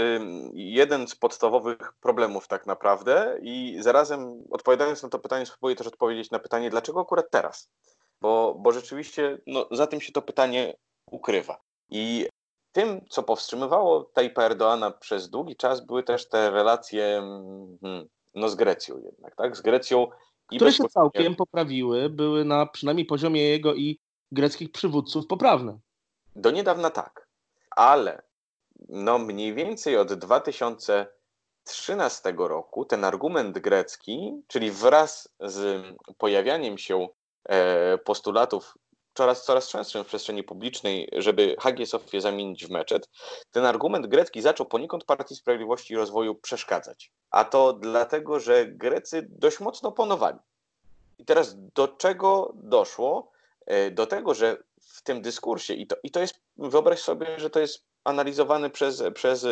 jeden 0.53 1.07
z 1.07 1.15
podstawowych 1.15 1.93
problemów 2.01 2.47
tak 2.47 2.65
naprawdę 2.65 3.39
i 3.41 3.77
zarazem 3.79 4.43
odpowiadając 4.51 5.03
na 5.03 5.09
to 5.09 5.19
pytanie, 5.19 5.45
spróbuję 5.45 5.75
też 5.75 5.87
odpowiedzieć 5.87 6.31
na 6.31 6.39
pytanie, 6.39 6.69
dlaczego 6.69 7.01
akurat 7.01 7.31
teraz? 7.31 7.69
Bo, 8.21 8.55
bo 8.59 8.71
rzeczywiście 8.71 9.37
no, 9.47 9.67
za 9.71 9.87
tym 9.87 10.01
się 10.01 10.11
to 10.11 10.21
pytanie 10.21 10.77
ukrywa. 11.11 11.61
I 11.89 12.27
tym, 12.71 13.05
co 13.09 13.23
powstrzymywało 13.23 14.03
Tajpa 14.03 14.43
Erdoana 14.43 14.91
przez 14.91 15.29
długi 15.29 15.55
czas, 15.55 15.85
były 15.85 16.03
też 16.03 16.29
te 16.29 16.51
relacje 16.51 17.21
hmm, 17.81 18.07
no, 18.35 18.49
z 18.49 18.55
Grecją 18.55 18.97
jednak, 18.97 19.35
tak? 19.35 19.57
Z 19.57 19.61
Grecją 19.61 20.07
i 20.51 20.55
Które 20.55 20.73
się 20.73 20.83
całkiem 20.83 21.35
poprawiły, 21.35 22.09
były 22.09 22.45
na 22.45 22.65
przynajmniej 22.65 23.05
poziomie 23.05 23.49
jego 23.49 23.75
i 23.75 23.99
greckich 24.31 24.71
przywódców 24.71 25.27
poprawne. 25.27 25.79
Do 26.35 26.51
niedawna 26.51 26.89
tak, 26.89 27.27
ale 27.69 28.28
no 28.89 29.19
mniej 29.19 29.53
więcej 29.53 29.97
od 29.97 30.13
2013 30.13 32.33
roku 32.37 32.85
ten 32.85 33.05
argument 33.05 33.59
grecki, 33.59 34.43
czyli 34.47 34.71
wraz 34.71 35.29
z 35.39 35.85
pojawianiem 36.17 36.77
się 36.77 37.07
e, 37.49 37.97
postulatów 37.97 38.77
coraz, 39.13 39.45
coraz 39.45 39.69
częstszym 39.69 40.03
w 40.03 40.07
przestrzeni 40.07 40.43
publicznej, 40.43 41.09
żeby 41.17 41.55
Hagię 41.59 41.85
Sofię 41.85 42.21
zamienić 42.21 42.65
w 42.65 42.69
meczet, 42.69 43.09
ten 43.51 43.65
argument 43.65 44.07
grecki 44.07 44.41
zaczął 44.41 44.65
poniekąd 44.65 45.03
Partii 45.03 45.35
Sprawiedliwości 45.35 45.93
i 45.93 45.97
Rozwoju 45.97 46.35
przeszkadzać. 46.35 47.11
A 47.31 47.45
to 47.45 47.73
dlatego, 47.73 48.39
że 48.39 48.65
Grecy 48.65 49.27
dość 49.29 49.59
mocno 49.59 49.91
ponowali. 49.91 50.37
I 51.17 51.25
teraz 51.25 51.55
do 51.73 51.87
czego 51.87 52.53
doszło? 52.55 53.31
E, 53.65 53.91
do 53.91 54.07
tego, 54.07 54.33
że 54.33 54.57
w 54.81 55.01
tym 55.01 55.21
dyskursie, 55.21 55.73
i 55.73 55.87
to, 55.87 55.95
i 56.03 56.11
to 56.11 56.19
jest, 56.19 56.39
wyobraź 56.57 56.99
sobie, 56.99 57.39
że 57.39 57.49
to 57.49 57.59
jest 57.59 57.88
analizowany 58.03 58.69
przez, 58.69 59.03
przez 59.13 59.45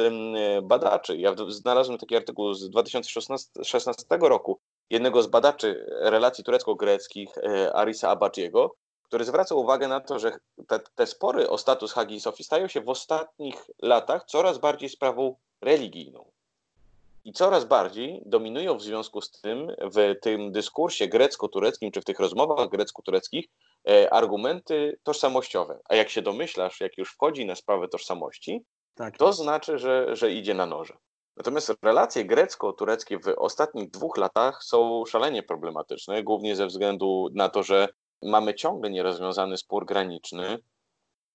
badaczy. 0.63 1.18
Ja 1.18 1.36
znalazłem 1.48 1.98
taki 1.98 2.16
artykuł 2.16 2.54
z 2.54 2.70
2016 2.70 4.06
roku 4.22 4.60
jednego 4.89 5.24
z 5.24 5.27
badaczy 5.27 5.86
relacji 6.01 6.44
turecko-greckich, 6.44 7.38
e, 7.38 7.74
Arisa 7.74 8.10
Abadziego, 8.10 8.75
który 9.04 9.25
zwraca 9.25 9.56
uwagę 9.56 9.88
na 9.88 10.00
to, 10.00 10.20
że 10.20 10.32
te, 10.68 10.80
te 10.96 11.08
spory 11.08 11.50
o 11.50 11.58
status 11.58 11.94
Hagi 11.94 12.20
Sofii 12.20 12.44
stają 12.44 12.68
się 12.68 12.82
w 12.82 12.89
ostatnich 12.89 13.66
latach 13.82 14.24
coraz 14.25 14.58
bardziej 14.58 14.89
sprawą 14.89 15.36
religijną. 15.62 16.32
I 17.25 17.34
coraz 17.34 17.66
bardziej 17.66 18.22
dominują 18.25 18.77
w 18.77 18.84
związku 18.84 19.22
z 19.22 19.32
tym 19.32 19.72
w 19.82 20.16
tym 20.22 20.51
dyskursie 20.51 21.08
grecko-tureckim, 21.08 21.92
czy 21.92 22.01
w 22.01 22.06
tych 22.06 22.20
rozmowach 22.20 22.70
grecko-tureckich 22.70 23.46
E, 23.46 23.66
argumenty 24.12 25.00
tożsamościowe. 25.03 25.79
A 25.89 25.96
jak 25.96 26.10
się 26.10 26.22
domyślasz, 26.22 26.82
jak 26.82 26.98
już 26.98 27.13
wchodzi 27.13 27.46
na 27.46 27.56
sprawę 27.56 27.88
tożsamości, 27.88 28.65
tak. 28.96 29.17
to 29.17 29.34
znaczy, 29.34 29.77
że, 29.77 30.15
że 30.15 30.32
idzie 30.32 30.53
na 30.53 30.65
noże. 30.65 30.98
Natomiast 31.38 31.74
relacje 31.82 32.25
grecko-tureckie 32.25 33.20
w 33.20 33.34
ostatnich 33.38 33.91
dwóch 33.91 34.17
latach 34.17 34.63
są 34.63 35.06
szalenie 35.06 35.44
problematyczne, 35.44 36.24
głównie 36.24 36.56
ze 36.56 36.67
względu 36.67 37.29
na 37.34 37.50
to, 37.50 37.63
że 37.63 37.88
mamy 38.22 38.56
ciągle 38.56 38.89
nierozwiązany 38.89 39.58
spór 39.58 39.86
graniczny, 39.86 40.58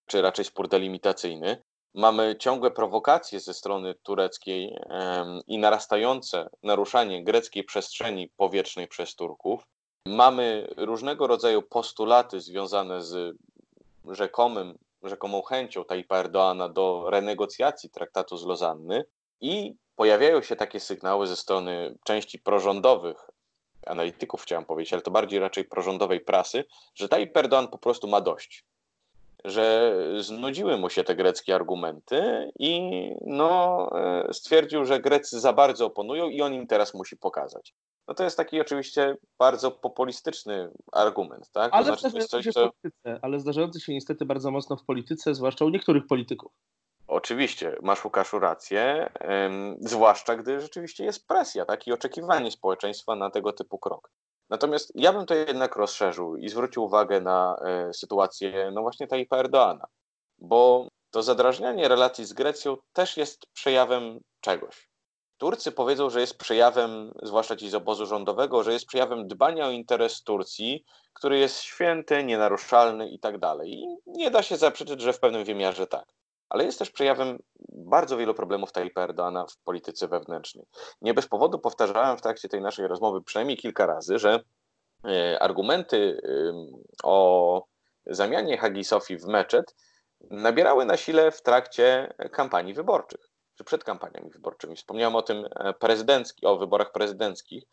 czy 0.06 0.22
raczej 0.22 0.44
spór 0.44 0.68
delimitacyjny. 0.68 1.62
Mamy 1.94 2.36
ciągłe 2.38 2.70
prowokacje 2.70 3.40
ze 3.40 3.54
strony 3.54 3.94
tureckiej 3.94 4.76
i 5.46 5.58
narastające 5.58 6.50
naruszanie 6.62 7.24
greckiej 7.24 7.64
przestrzeni 7.64 8.28
powietrznej 8.36 8.88
przez 8.88 9.14
Turków. 9.14 9.66
Mamy 10.06 10.68
różnego 10.76 11.26
rodzaju 11.26 11.62
postulaty 11.62 12.40
związane 12.40 13.02
z 13.02 13.36
rzekomym, 14.10 14.78
rzekomą 15.02 15.42
chęcią 15.42 15.84
Tajpa 15.84 16.16
Erdoana 16.16 16.68
do 16.68 17.04
renegocjacji 17.10 17.90
traktatu 17.90 18.36
z 18.36 18.44
Lozanny 18.44 19.04
i 19.40 19.74
pojawiają 19.96 20.42
się 20.42 20.56
takie 20.56 20.80
sygnały 20.80 21.26
ze 21.26 21.36
strony 21.36 21.98
części 22.04 22.38
prorządowych 22.38 23.30
analityków, 23.86 24.42
chciałem 24.42 24.64
powiedzieć, 24.64 24.92
ale 24.92 25.02
to 25.02 25.10
bardziej 25.10 25.40
raczej 25.40 25.64
prorządowej 25.64 26.20
prasy, 26.20 26.64
że 26.94 27.08
Tayyip 27.08 27.36
Erdoğan 27.36 27.68
po 27.68 27.78
prostu 27.78 28.08
ma 28.08 28.20
dość. 28.20 28.64
Że 29.44 29.96
znudziły 30.18 30.78
mu 30.78 30.90
się 30.90 31.04
te 31.04 31.14
greckie 31.14 31.54
argumenty 31.54 32.50
i 32.58 32.90
no, 33.26 33.88
e, 33.94 34.32
stwierdził, 34.32 34.84
że 34.84 35.00
Grecy 35.00 35.40
za 35.40 35.52
bardzo 35.52 35.86
oponują 35.86 36.28
i 36.28 36.42
on 36.42 36.54
im 36.54 36.66
teraz 36.66 36.94
musi 36.94 37.16
pokazać. 37.16 37.74
No 38.08 38.14
to 38.14 38.24
jest 38.24 38.36
taki 38.36 38.60
oczywiście 38.60 39.16
bardzo 39.38 39.70
populistyczny 39.70 40.70
argument, 40.92 41.50
tak? 41.52 41.72
Ale, 41.74 41.84
znaczy, 41.84 42.00
zdarzający 42.00 42.28
coś, 42.28 42.44
się 42.44 42.52
co... 42.52 42.60
polityce, 42.60 43.18
ale 43.22 43.40
zdarzający 43.40 43.80
się 43.80 43.92
niestety 43.92 44.24
bardzo 44.24 44.50
mocno 44.50 44.76
w 44.76 44.84
polityce, 44.84 45.34
zwłaszcza 45.34 45.64
u 45.64 45.68
niektórych 45.68 46.06
polityków. 46.06 46.52
Oczywiście, 47.06 47.76
masz 47.82 48.04
Łukaszu 48.04 48.38
rację, 48.38 49.12
ym, 49.46 49.76
zwłaszcza 49.80 50.36
gdy 50.36 50.60
rzeczywiście 50.60 51.04
jest 51.04 51.26
presja 51.26 51.64
tak? 51.64 51.86
i 51.86 51.92
oczekiwanie 51.92 52.50
społeczeństwa 52.50 53.16
na 53.16 53.30
tego 53.30 53.52
typu 53.52 53.78
krok. 53.78 54.10
Natomiast 54.52 54.92
ja 54.94 55.12
bym 55.12 55.26
to 55.26 55.34
jednak 55.34 55.76
rozszerzył 55.76 56.36
i 56.36 56.48
zwrócił 56.48 56.84
uwagę 56.84 57.20
na 57.20 57.56
y, 57.90 57.94
sytuację, 57.94 58.70
no 58.74 58.82
właśnie 58.82 59.06
Tayyip 59.06 59.32
Erdoana, 59.32 59.86
bo 60.38 60.88
to 61.10 61.22
zadrażnianie 61.22 61.88
relacji 61.88 62.24
z 62.24 62.32
Grecją 62.32 62.76
też 62.92 63.16
jest 63.16 63.46
przejawem 63.52 64.20
czegoś. 64.40 64.88
Turcy 65.38 65.72
powiedzą, 65.72 66.10
że 66.10 66.20
jest 66.20 66.38
przejawem, 66.38 67.12
zwłaszcza 67.22 67.56
ci 67.56 67.70
z 67.70 67.74
obozu 67.74 68.06
rządowego, 68.06 68.62
że 68.62 68.72
jest 68.72 68.86
przejawem 68.86 69.28
dbania 69.28 69.66
o 69.66 69.70
interes 69.70 70.22
Turcji, 70.22 70.84
który 71.12 71.38
jest 71.38 71.60
święty, 71.60 72.24
nienaruszalny 72.24 73.08
i 73.08 73.18
tak 73.18 73.38
dalej. 73.38 73.72
I 73.72 73.86
nie 74.06 74.30
da 74.30 74.42
się 74.42 74.56
zaprzeczyć, 74.56 75.00
że 75.00 75.12
w 75.12 75.20
pewnym 75.20 75.44
wymiarze 75.44 75.86
tak. 75.86 76.04
Ale 76.52 76.64
jest 76.64 76.78
też 76.78 76.90
przejawem 76.90 77.38
bardzo 77.68 78.16
wielu 78.16 78.34
problemów 78.34 78.72
Tayyipa 78.72 79.02
Erdoana 79.02 79.46
w 79.46 79.56
polityce 79.64 80.08
wewnętrznej. 80.08 80.66
Nie 81.00 81.14
bez 81.14 81.26
powodu 81.26 81.58
powtarzałem 81.58 82.18
w 82.18 82.22
trakcie 82.22 82.48
tej 82.48 82.60
naszej 82.60 82.86
rozmowy 82.86 83.22
przynajmniej 83.22 83.56
kilka 83.56 83.86
razy, 83.86 84.18
że 84.18 84.40
e, 85.04 85.42
argumenty 85.42 86.20
o 87.02 87.64
zamianie 88.06 88.58
Hagi 88.58 88.84
Sofii 88.84 89.16
w 89.16 89.26
meczet 89.26 89.76
nabierały 90.30 90.84
na 90.84 90.96
sile 90.96 91.30
w 91.30 91.42
trakcie 91.42 92.14
kampanii 92.32 92.74
wyborczych 92.74 93.32
czy 93.54 93.64
przed 93.64 93.84
kampaniami 93.84 94.30
wyborczymi. 94.30 94.76
Wspomniałem 94.76 95.16
o 95.16 95.22
tym 95.22 95.48
e, 95.56 95.72
prezydencki, 95.72 96.46
o 96.46 96.56
wyborach 96.56 96.92
prezydenckich, 96.92 97.64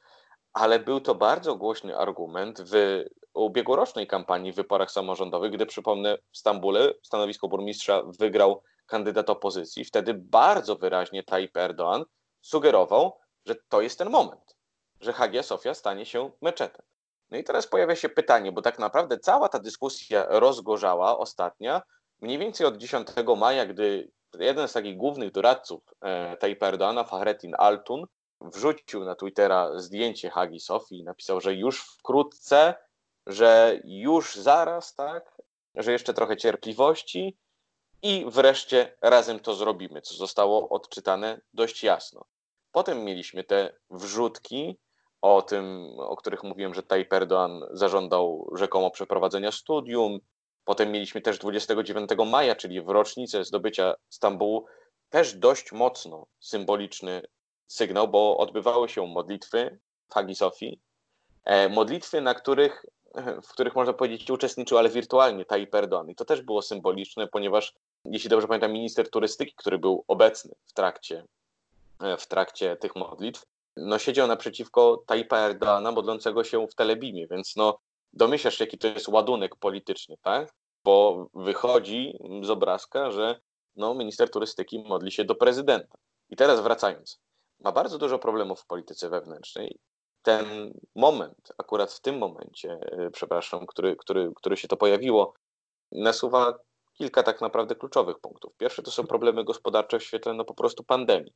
ale 0.54 0.80
był 0.80 1.02
to 1.02 1.16
bardzo 1.16 1.56
głośny 1.56 1.98
argument 1.98 2.62
w 2.62 3.04
ubiegłorocznej 3.34 4.08
kampanii 4.08 4.52
w 4.52 4.56
wyborach 4.56 4.92
samorządowych, 4.92 5.52
gdy 5.52 5.66
przypomnę 5.66 6.18
w 6.32 6.38
Stambule 6.38 6.94
stanowisko 7.04 7.48
burmistrza 7.48 8.04
wygrał 8.20 8.64
kandydat 8.86 9.30
opozycji. 9.30 9.86
Wtedy 9.86 10.14
bardzo 10.14 10.76
wyraźnie 10.76 11.24
Tayyip 11.24 11.54
Erdoğan 11.54 12.04
sugerował, 12.42 13.18
że 13.46 13.56
to 13.70 13.82
jest 13.82 13.98
ten 13.98 14.10
moment, 14.10 14.58
że 15.02 15.14
Hagia 15.14 15.44
Sofia 15.44 15.74
stanie 15.74 16.06
się 16.06 16.32
meczetem. 16.42 16.86
No 17.32 17.38
i 17.38 17.44
teraz 17.44 17.68
pojawia 17.68 17.96
się 17.96 18.10
pytanie, 18.10 18.52
bo 18.52 18.62
tak 18.62 18.80
naprawdę 18.80 19.20
cała 19.20 19.50
ta 19.50 19.60
dyskusja 19.60 20.26
rozgorzała 20.30 21.18
ostatnia 21.18 21.82
mniej 22.22 22.38
więcej 22.38 22.68
od 22.68 22.78
10 22.78 23.08
maja, 23.38 23.66
gdy 23.66 24.12
jeden 24.40 24.68
z 24.68 24.74
takich 24.74 24.98
głównych 24.98 25.32
doradców 25.32 25.84
e, 26.02 26.38
Tayyip 26.38 26.64
Erdoana, 26.64 27.04
Fahrettin 27.04 27.56
Altun, 27.58 28.06
wrzucił 28.42 29.06
na 29.06 29.16
Twittera 29.16 29.80
zdjęcie 29.80 30.30
Hagi 30.30 30.60
Sofii 30.60 31.00
i 31.00 31.04
napisał, 31.04 31.42
że 31.42 31.54
już 31.54 31.82
wkrótce, 31.82 32.76
że 33.28 33.80
już 33.84 34.36
zaraz, 34.36 34.96
tak, 34.96 35.42
że 35.76 35.92
jeszcze 35.92 36.14
trochę 36.14 36.38
cierpliwości 36.38 37.38
i 38.02 38.26
wreszcie 38.28 38.98
razem 39.02 39.40
to 39.40 39.54
zrobimy, 39.54 40.02
co 40.02 40.14
zostało 40.14 40.70
odczytane 40.70 41.42
dość 41.54 41.84
jasno. 41.84 42.26
Potem 42.72 43.04
mieliśmy 43.04 43.44
te 43.44 43.74
wrzutki 43.90 44.80
o 45.22 45.42
tym, 45.42 45.90
o 45.98 46.16
których 46.16 46.44
mówiłem, 46.44 46.74
że 46.74 46.84
Tayyip 46.84 47.10
Erdoğan 47.10 47.68
zażądał 47.72 48.50
rzekomo 48.56 48.92
przeprowadzenia 48.92 49.52
studium. 49.52 50.20
Potem 50.64 50.92
mieliśmy 50.92 51.22
też 51.22 51.40
29 51.40 52.10
maja, 52.26 52.56
czyli 52.56 52.82
w 52.82 52.90
rocznicę 52.90 53.44
zdobycia 53.44 53.96
Stambułu, 54.10 54.66
też 55.10 55.34
dość 55.34 55.72
mocno 55.72 56.26
symboliczny 56.40 57.22
sygnał, 57.70 58.08
bo 58.08 58.38
odbywały 58.38 58.90
się 58.90 59.08
modlitwy 59.08 59.80
w 60.10 60.14
Hagi 60.14 60.36
Sofii, 60.36 60.80
e, 61.46 61.70
modlitwy, 61.70 62.22
na 62.22 62.34
których, 62.34 62.86
w 63.44 63.48
których 63.48 63.76
można 63.76 63.94
powiedzieć 63.94 64.32
uczestniczył, 64.32 64.78
ale 64.78 64.90
wirtualnie 64.90 65.46
Tayyip 65.46 65.72
Erdoğan. 65.72 66.10
I 66.10 66.16
to 66.16 66.26
też 66.26 66.42
było 66.42 66.62
symboliczne, 66.62 67.28
ponieważ 67.28 67.74
jeśli 68.06 68.30
dobrze 68.30 68.48
pamiętam, 68.48 68.72
minister 68.72 69.10
turystyki, 69.10 69.54
który 69.56 69.78
był 69.78 70.04
obecny 70.08 70.56
w 70.66 70.74
trakcie, 70.74 71.26
e, 72.02 72.18
w 72.18 72.28
trakcie 72.28 72.76
tych 72.76 72.96
modlitw, 72.96 73.46
no 73.78 74.00
siedział 74.00 74.28
naprzeciwko 74.28 75.04
Tayyipa 75.08 75.50
Erdoğana 75.50 75.94
modlącego 75.94 76.44
się 76.44 76.68
w 76.68 76.76
Telebimie, 76.76 77.28
więc 77.28 77.56
no 77.56 77.80
domyślasz, 78.14 78.60
jaki 78.60 78.78
to 78.78 78.88
jest 78.88 79.08
ładunek 79.08 79.56
polityczny, 79.56 80.16
tak? 80.22 80.54
Bo 80.84 81.28
wychodzi 81.34 82.20
z 82.42 82.50
obrazka, 82.50 83.12
że 83.12 83.40
no, 83.76 83.94
minister 83.94 84.32
turystyki 84.32 84.80
modli 84.80 85.12
się 85.12 85.26
do 85.26 85.36
prezydenta. 85.36 85.98
I 86.30 86.36
teraz 86.36 86.60
wracając, 86.60 87.20
ma 87.60 87.72
bardzo 87.72 87.98
dużo 87.98 88.20
problemów 88.20 88.62
w 88.62 88.66
polityce 88.66 89.10
wewnętrznej. 89.10 89.80
Ten 90.22 90.74
moment, 90.96 91.52
akurat 91.58 91.94
w 91.94 92.02
tym 92.02 92.18
momencie, 92.18 92.80
e, 92.92 93.10
przepraszam, 93.12 93.66
który, 93.68 93.96
który, 93.96 94.32
który 94.36 94.58
się 94.58 94.68
to 94.68 94.78
pojawiło, 94.78 95.34
nasuwa 95.92 96.60
kilka 96.94 97.24
tak 97.24 97.42
naprawdę 97.42 97.76
kluczowych 97.76 98.20
punktów. 98.20 98.54
Pierwsze 98.58 98.84
to 98.84 98.92
są 98.92 99.08
problemy 99.08 99.44
gospodarcze 99.44 100.00
w 100.00 100.04
świetle 100.04 100.34
no 100.34 100.46
po 100.46 100.54
prostu 100.54 100.84
pandemii. 100.84 101.34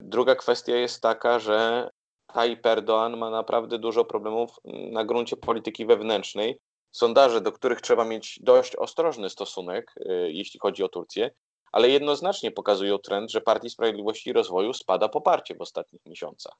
Druga 0.00 0.34
kwestia 0.34 0.76
jest 0.76 1.02
taka, 1.02 1.38
że 1.38 1.90
Tayyip 2.26 2.62
Erdoğan 2.62 3.16
ma 3.16 3.30
naprawdę 3.30 3.78
dużo 3.78 4.04
problemów 4.04 4.50
na 4.92 5.04
gruncie 5.04 5.36
polityki 5.36 5.86
wewnętrznej. 5.86 6.58
Sondaże, 6.90 7.40
do 7.40 7.52
których 7.52 7.80
trzeba 7.80 8.04
mieć 8.04 8.38
dość 8.42 8.76
ostrożny 8.76 9.30
stosunek, 9.30 9.94
y, 9.96 10.32
jeśli 10.32 10.60
chodzi 10.60 10.82
o 10.82 10.88
Turcję, 10.88 11.30
ale 11.72 11.88
jednoznacznie 11.88 12.50
pokazują 12.50 12.98
trend, 12.98 13.30
że 13.30 13.40
Partii 13.40 13.70
Sprawiedliwości 13.70 14.30
i 14.30 14.32
Rozwoju 14.32 14.72
spada 14.72 15.08
poparcie 15.08 15.54
w 15.54 15.60
ostatnich 15.60 16.06
miesiącach. 16.06 16.54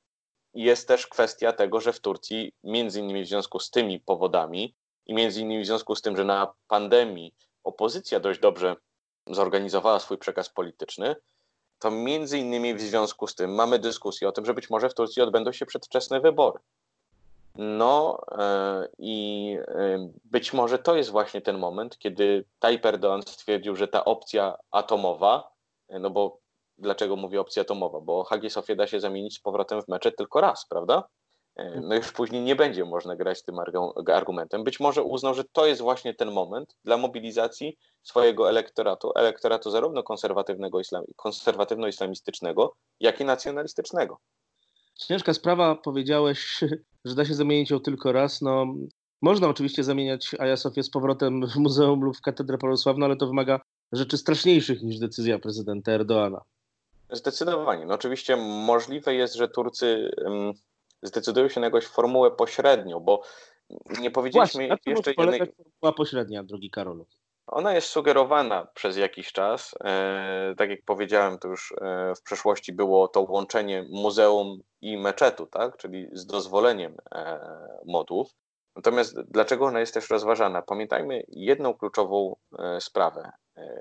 Jest 0.54 0.88
też 0.88 1.06
kwestia 1.06 1.52
tego, 1.52 1.80
że 1.80 1.92
w 1.92 2.00
Turcji, 2.00 2.52
między 2.64 3.00
innymi 3.00 3.24
w 3.24 3.28
związku 3.28 3.58
z 3.58 3.70
tymi 3.70 4.00
powodami 4.00 4.74
i 5.06 5.14
między 5.14 5.40
innymi 5.40 5.62
w 5.62 5.66
związku 5.66 5.94
z 5.94 6.02
tym, 6.02 6.16
że 6.16 6.24
na 6.24 6.52
pandemii 6.68 7.34
opozycja 7.64 8.20
dość 8.20 8.40
dobrze 8.40 8.76
zorganizowała 9.26 10.00
swój 10.00 10.18
przekaz 10.18 10.48
polityczny, 10.48 11.16
to 11.78 11.90
między 11.90 12.38
innymi 12.38 12.74
w 12.74 12.80
związku 12.80 13.26
z 13.26 13.34
tym 13.34 13.54
mamy 13.54 13.78
dyskusję 13.78 14.28
o 14.28 14.32
tym, 14.32 14.44
że 14.44 14.54
być 14.54 14.70
może 14.70 14.88
w 14.88 14.94
Turcji 14.94 15.22
odbędą 15.22 15.52
się 15.52 15.66
przedwczesne 15.66 16.20
wybory. 16.20 16.58
No 17.54 18.20
e, 18.38 18.88
i 18.98 19.56
e, 19.68 20.08
być 20.24 20.52
może 20.52 20.78
to 20.78 20.96
jest 20.96 21.10
właśnie 21.10 21.40
ten 21.40 21.58
moment, 21.58 21.98
kiedy 21.98 22.44
Tayyip 22.58 22.82
Erdoğan 22.82 23.22
stwierdził, 23.22 23.76
że 23.76 23.88
ta 23.88 24.04
opcja 24.04 24.56
atomowa, 24.70 25.52
e, 25.88 25.98
no 25.98 26.10
bo 26.10 26.38
dlaczego 26.78 27.16
mówię 27.16 27.40
opcja 27.40 27.62
atomowa? 27.62 28.00
Bo 28.00 28.24
Hagia 28.24 28.50
Sofia 28.50 28.74
da 28.74 28.86
się 28.86 29.00
zamienić 29.00 29.34
z 29.34 29.40
powrotem 29.40 29.82
w 29.82 29.88
mecze 29.88 30.12
tylko 30.12 30.40
raz, 30.40 30.66
prawda? 30.68 31.08
E, 31.56 31.80
no 31.80 31.94
już 31.94 32.12
później 32.12 32.42
nie 32.42 32.56
będzie 32.56 32.84
można 32.84 33.16
grać 33.16 33.42
tym 33.42 33.56
argumentem. 34.08 34.64
Być 34.64 34.80
może 34.80 35.02
uznał, 35.02 35.34
że 35.34 35.44
to 35.44 35.66
jest 35.66 35.80
właśnie 35.80 36.14
ten 36.14 36.30
moment 36.30 36.76
dla 36.84 36.96
mobilizacji 36.96 37.78
swojego 38.02 38.48
elektoratu, 38.48 39.12
elektoratu 39.14 39.70
zarówno 39.70 40.02
konserwatywnego 40.02 40.80
islam, 40.80 41.04
konserwatywno-islamistycznego, 41.16 42.74
jak 43.00 43.20
i 43.20 43.24
nacjonalistycznego. 43.24 44.18
Ciężka 44.94 45.34
sprawa, 45.34 45.74
powiedziałeś, 45.74 46.60
że 47.04 47.14
da 47.14 47.24
się 47.24 47.34
zamienić 47.34 47.70
ją 47.70 47.80
tylko 47.80 48.12
raz. 48.12 48.42
No, 48.42 48.66
można 49.22 49.48
oczywiście 49.48 49.84
zamieniać 49.84 50.30
Aja 50.38 50.56
Sofię 50.56 50.82
z 50.82 50.90
powrotem 50.90 51.46
w 51.46 51.56
muzeum 51.56 52.04
lub 52.04 52.16
w 52.16 52.20
katedrę 52.20 52.58
prawosławną, 52.58 53.06
ale 53.06 53.16
to 53.16 53.26
wymaga 53.26 53.60
rzeczy 53.92 54.18
straszniejszych 54.18 54.82
niż 54.82 54.98
decyzja 54.98 55.38
prezydenta 55.38 55.92
Erdoana. 55.92 56.40
Zdecydowanie. 57.10 57.86
No 57.86 57.94
oczywiście 57.94 58.36
możliwe 58.36 59.14
jest, 59.14 59.34
że 59.34 59.48
Turcy 59.48 60.10
zdecydują 61.02 61.48
się 61.48 61.60
na 61.60 61.66
jakąś 61.66 61.86
formułę 61.86 62.30
pośrednią, 62.30 63.00
bo 63.00 63.22
nie 64.00 64.10
powiedzieliśmy 64.10 64.68
Właśnie, 64.68 64.92
jeszcze 64.92 65.10
jednej... 65.18 65.38
formuła 65.38 65.92
pośrednia, 65.96 66.44
drogi 66.44 66.70
Karolu? 66.70 67.06
Ona 67.46 67.74
jest 67.74 67.88
sugerowana 67.88 68.66
przez 68.74 68.96
jakiś 68.96 69.32
czas. 69.32 69.74
E, 69.84 70.54
tak 70.58 70.70
jak 70.70 70.84
powiedziałem, 70.84 71.38
to 71.38 71.48
już 71.48 71.74
e, 71.80 72.14
w 72.14 72.22
przeszłości 72.22 72.72
było 72.72 73.08
to 73.08 73.20
łączenie 73.20 73.86
muzeum 73.90 74.60
i 74.80 74.98
meczetu, 74.98 75.46
tak? 75.46 75.76
czyli 75.76 76.08
z 76.12 76.26
dozwoleniem 76.26 76.96
e, 77.14 77.40
modłów. 77.86 78.30
Natomiast 78.76 79.20
dlaczego 79.20 79.66
ona 79.66 79.80
jest 79.80 79.94
też 79.94 80.10
rozważana? 80.10 80.62
Pamiętajmy 80.62 81.24
jedną 81.28 81.74
kluczową 81.74 82.36
sprawę. 82.80 83.30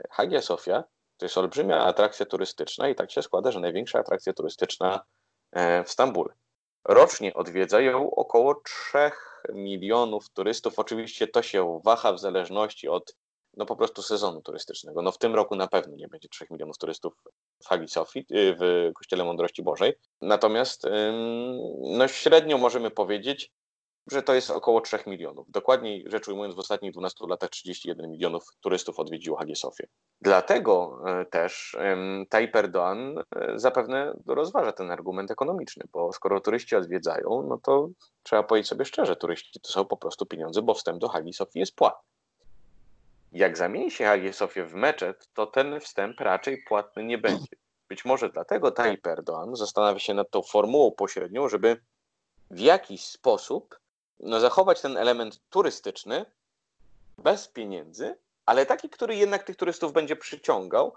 Hagia 0.10 0.42
Sofia 0.42 0.84
to 1.18 1.26
jest 1.26 1.38
olbrzymia 1.38 1.84
atrakcja 1.84 2.26
turystyczna 2.26 2.90
i 2.90 2.96
tak 2.96 3.12
się 3.12 3.22
składa, 3.22 3.52
że 3.52 3.60
największa 3.60 4.00
atrakcja 4.00 4.34
turystyczna 4.34 5.06
w 5.86 5.92
Stambule. 5.92 6.34
Rocznie 6.86 7.34
odwiedza 7.34 7.82
ją 7.82 8.12
około 8.12 8.56
3 8.56 8.98
milionów 9.54 10.30
turystów. 10.30 10.80
Oczywiście 10.80 11.28
to 11.28 11.42
się 11.42 11.82
waha 11.86 12.14
w 12.14 12.20
zależności 12.20 12.88
od 12.88 13.16
no 13.58 13.66
po 13.66 13.76
prostu 13.76 14.02
sezonu 14.02 14.42
turystycznego. 14.42 15.02
No 15.02 15.12
w 15.12 15.18
tym 15.18 15.36
roku 15.36 15.56
na 15.56 15.68
pewno 15.68 15.96
nie 15.96 16.08
będzie 16.08 16.30
3 16.30 16.46
milionów 16.52 16.78
turystów 16.78 17.14
w 17.64 17.68
Hagi 17.68 17.88
Sofii, 17.88 18.20
y, 18.20 18.56
w 18.60 18.92
Kościele 18.94 19.24
Mądrości 19.24 19.64
Bożej. 19.64 19.94
Natomiast 20.22 20.84
no 21.82 22.08
średnio 22.08 22.58
możemy 22.58 22.92
powiedzieć, 22.92 23.52
że 24.12 24.24
to 24.24 24.34
jest 24.34 24.52
około 24.52 24.82
3 24.82 24.98
milionów. 25.08 25.52
Dokładniej 25.52 26.06
rzecz 26.08 26.28
ujmując, 26.28 26.56
w 26.56 26.60
ostatnich 26.60 26.92
12 26.92 27.26
latach 27.30 27.50
31 27.50 28.12
milionów 28.12 28.44
turystów 28.62 29.00
odwiedziło 29.00 29.38
Hagię 29.38 29.56
Sofię. 29.56 29.88
Dlatego 30.22 31.02
e, 31.06 31.26
też 31.26 31.78
Tayyip 32.30 32.56
Erdoğan 32.56 33.24
e, 33.36 33.60
zapewne 33.60 34.14
rozważa 34.28 34.72
ten 34.72 34.92
argument 34.92 35.32
ekonomiczny, 35.32 35.86
bo 35.94 36.14
skoro 36.14 36.42
turyści 36.42 36.76
odwiedzają, 36.76 37.46
no 37.50 37.60
to 37.64 37.90
trzeba 38.24 38.44
powiedzieć 38.44 38.70
sobie 38.70 38.86
szczerze, 38.86 39.16
turyści 39.16 39.60
to 39.60 39.72
są 39.72 39.86
po 39.86 39.98
prostu 39.98 40.26
pieniądze, 40.26 40.62
bo 40.62 40.74
wstęp 40.74 41.00
do 41.00 41.10
Hagi 41.10 41.34
Sofii 41.34 41.60
jest 41.60 41.76
płatny. 41.76 42.11
Jak 43.32 43.58
zamieni 43.58 43.92
się 43.92 44.06
Hagię 44.06 44.34
Sofię 44.34 44.66
w 44.66 44.74
meczet, 44.74 45.30
to 45.34 45.46
ten 45.48 45.80
wstęp 45.80 46.20
raczej 46.20 46.64
płatny 46.68 47.04
nie 47.04 47.18
będzie. 47.18 47.56
Być 47.90 48.06
może 48.06 48.30
dlatego 48.30 48.72
Tayyip 48.72 49.08
Erdoğan 49.08 49.56
zastanawia 49.56 50.00
się 50.00 50.14
nad 50.14 50.30
tą 50.30 50.42
formułą 50.42 50.92
pośrednią, 50.92 51.50
żeby 51.50 51.82
w 52.52 52.60
jakiś 52.60 53.06
sposób 53.06 53.80
no, 54.20 54.40
zachować 54.40 54.82
ten 54.82 54.98
element 54.98 55.40
turystyczny 55.50 56.26
bez 57.18 57.48
pieniędzy, 57.48 58.18
ale 58.46 58.66
taki, 58.66 58.90
który 58.90 59.16
jednak 59.16 59.44
tych 59.44 59.56
turystów 59.56 59.94
będzie 59.94 60.16
przyciągał, 60.16 60.94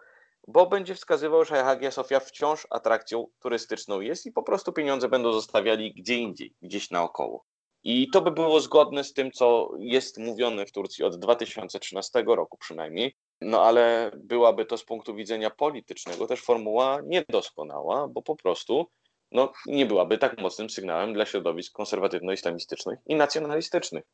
bo 0.49 0.67
będzie 0.67 0.95
wskazywał, 0.95 1.45
że 1.45 1.65
Hagia 1.65 1.91
Sofia 1.91 2.21
wciąż 2.21 2.67
atrakcją 2.71 3.27
turystyczną 3.39 4.01
jest 4.01 4.27
i 4.27 4.33
po 4.33 4.43
prostu 4.43 4.73
pieniądze 4.73 5.09
będą 5.09 5.33
zostawiali 5.33 5.95
gdzie 5.95 6.15
indziej, 6.15 6.55
gdzieś 6.63 6.91
naokoło. 6.91 7.45
I 7.85 8.11
to 8.11 8.21
by 8.21 8.31
było 8.31 8.61
zgodne 8.61 9.05
z 9.05 9.13
tym, 9.13 9.33
co 9.33 9.71
jest 9.79 10.19
mówione 10.19 10.67
w 10.67 10.73
Turcji 10.73 11.05
od 11.05 11.17
2013 11.17 12.25
roku 12.27 12.59
przynajmniej. 12.59 13.17
No 13.41 13.63
ale 13.63 14.11
byłaby 14.17 14.67
to 14.67 14.79
z 14.79 14.85
punktu 14.85 15.15
widzenia 15.15 15.51
politycznego 15.51 16.27
też 16.27 16.41
formuła 16.41 17.01
niedoskonała, 17.07 18.09
bo 18.09 18.23
po 18.23 18.37
prostu 18.37 18.87
no, 19.33 19.53
nie 19.67 19.87
byłaby 19.87 20.19
tak 20.19 20.41
mocnym 20.41 20.71
sygnałem 20.71 21.15
dla 21.15 21.27
środowisk 21.27 21.73
konserwatywno-islamistycznych 21.73 22.99
i 23.07 23.15
nacjonalistycznych. 23.15 24.05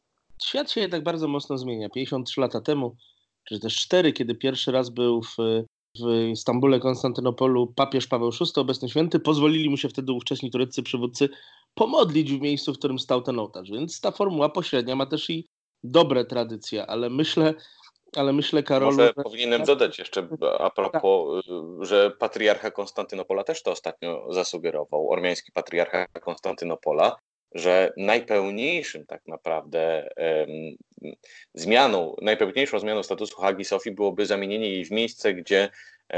Świat 0.42 0.70
się 0.70 0.80
jednak 0.80 1.02
bardzo 1.02 1.28
mocno 1.28 1.58
zmienia. 1.58 1.88
53 1.88 2.40
lata 2.40 2.60
temu, 2.60 2.96
czy 3.48 3.60
też 3.60 3.76
4, 3.76 4.12
kiedy 4.12 4.34
pierwszy 4.34 4.72
raz 4.72 4.90
był 4.90 5.22
w, 5.22 5.36
w 5.98 6.38
Stambule, 6.38 6.80
Konstantynopolu 6.80 7.66
papież 7.66 8.06
Paweł 8.06 8.30
VI, 8.30 8.60
obecny 8.60 8.88
święty, 8.88 9.20
pozwolili 9.20 9.70
mu 9.70 9.76
się 9.76 9.88
wtedy 9.88 10.12
ówcześni 10.12 10.50
tureccy 10.50 10.82
przywódcy 10.82 11.28
pomodlić 11.74 12.32
w 12.32 12.40
miejscu, 12.40 12.74
w 12.74 12.78
którym 12.78 12.98
stał 12.98 13.22
ten 13.22 13.38
ołtarz. 13.38 13.70
Więc 13.70 14.00
ta 14.00 14.10
formuła 14.10 14.48
pośrednia 14.48 14.96
ma 14.96 15.06
też 15.06 15.30
i 15.30 15.48
dobre 15.84 16.24
tradycje, 16.24 16.86
ale 16.86 17.10
myślę, 17.10 17.54
ale 18.16 18.32
myślę, 18.32 18.62
Karol. 18.62 18.92
Może 18.92 19.06
że... 19.16 19.24
powinienem 19.24 19.64
dodać 19.64 19.98
jeszcze 19.98 20.28
a 20.58 20.70
propos, 20.70 21.44
tak. 21.46 21.86
że 21.86 22.10
patriarcha 22.10 22.70
Konstantynopola 22.70 23.44
też 23.44 23.62
to 23.62 23.70
ostatnio 23.70 24.32
zasugerował, 24.32 25.10
ormiański 25.10 25.52
patriarcha 25.52 26.06
Konstantynopola, 26.06 27.16
że 27.54 27.92
najpełniejszym 27.96 29.06
tak 29.06 29.26
naprawdę 29.26 30.08
zmianą, 31.54 32.16
najpełniejszą 32.22 32.78
zmianą 32.78 33.02
statusu 33.02 33.40
Hagi 33.40 33.64
Sofii 33.64 33.90
byłoby 33.90 34.26
zamienienie 34.26 34.68
jej 34.68 34.84
w 34.84 34.90
miejsce, 34.90 35.34
gdzie 35.34 35.68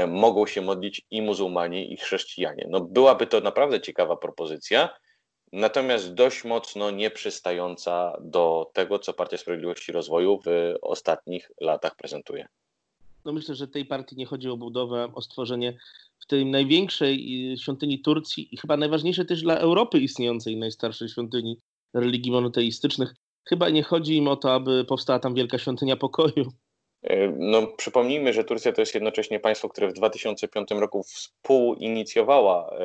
mogą 0.07 0.45
się 0.45 0.61
modlić 0.61 1.01
i 1.11 1.21
muzułmanie, 1.21 1.85
i 1.85 1.97
chrześcijanie. 1.97 2.67
No 2.69 2.81
byłaby 2.81 3.27
to 3.27 3.39
naprawdę 3.39 3.81
ciekawa 3.81 4.15
propozycja, 4.15 4.89
natomiast 5.51 6.13
dość 6.13 6.43
mocno 6.43 6.91
nieprzystająca 6.91 8.17
do 8.21 8.71
tego, 8.73 8.99
co 8.99 9.13
Partia 9.13 9.37
Sprawiedliwości 9.37 9.91
i 9.91 9.93
Rozwoju 9.93 10.39
w 10.45 10.75
ostatnich 10.81 11.51
latach 11.61 11.95
prezentuje. 11.95 12.47
No 13.25 13.33
myślę, 13.33 13.55
że 13.55 13.67
tej 13.67 13.85
partii 13.85 14.15
nie 14.15 14.25
chodzi 14.25 14.49
o 14.49 14.57
budowę, 14.57 15.09
o 15.13 15.21
stworzenie 15.21 15.77
w 16.23 16.27
tej 16.27 16.45
największej 16.45 17.17
świątyni 17.61 18.01
Turcji 18.01 18.47
i 18.51 18.57
chyba 18.57 18.77
najważniejszej 18.77 19.25
też 19.25 19.41
dla 19.41 19.57
Europy 19.57 19.99
istniejącej 19.99 20.57
najstarszej 20.57 21.09
świątyni 21.09 21.57
religii 21.93 22.31
monoteistycznych. 22.31 23.13
Chyba 23.49 23.69
nie 23.69 23.83
chodzi 23.83 24.17
im 24.17 24.27
o 24.27 24.35
to, 24.35 24.53
aby 24.53 24.85
powstała 24.85 25.19
tam 25.19 25.33
wielka 25.33 25.57
świątynia 25.57 25.97
pokoju. 25.97 26.51
E, 27.03 27.27
no, 27.39 27.67
przypomnijmy, 27.67 28.33
że 28.33 28.43
Turcja 28.43 28.71
to 28.71 28.81
jest 28.81 28.93
jednocześnie 28.93 29.39
państwo, 29.39 29.69
które 29.69 29.87
w 29.87 29.93
2005 29.93 30.71
roku 30.71 31.03
współinicjowała 31.03 32.75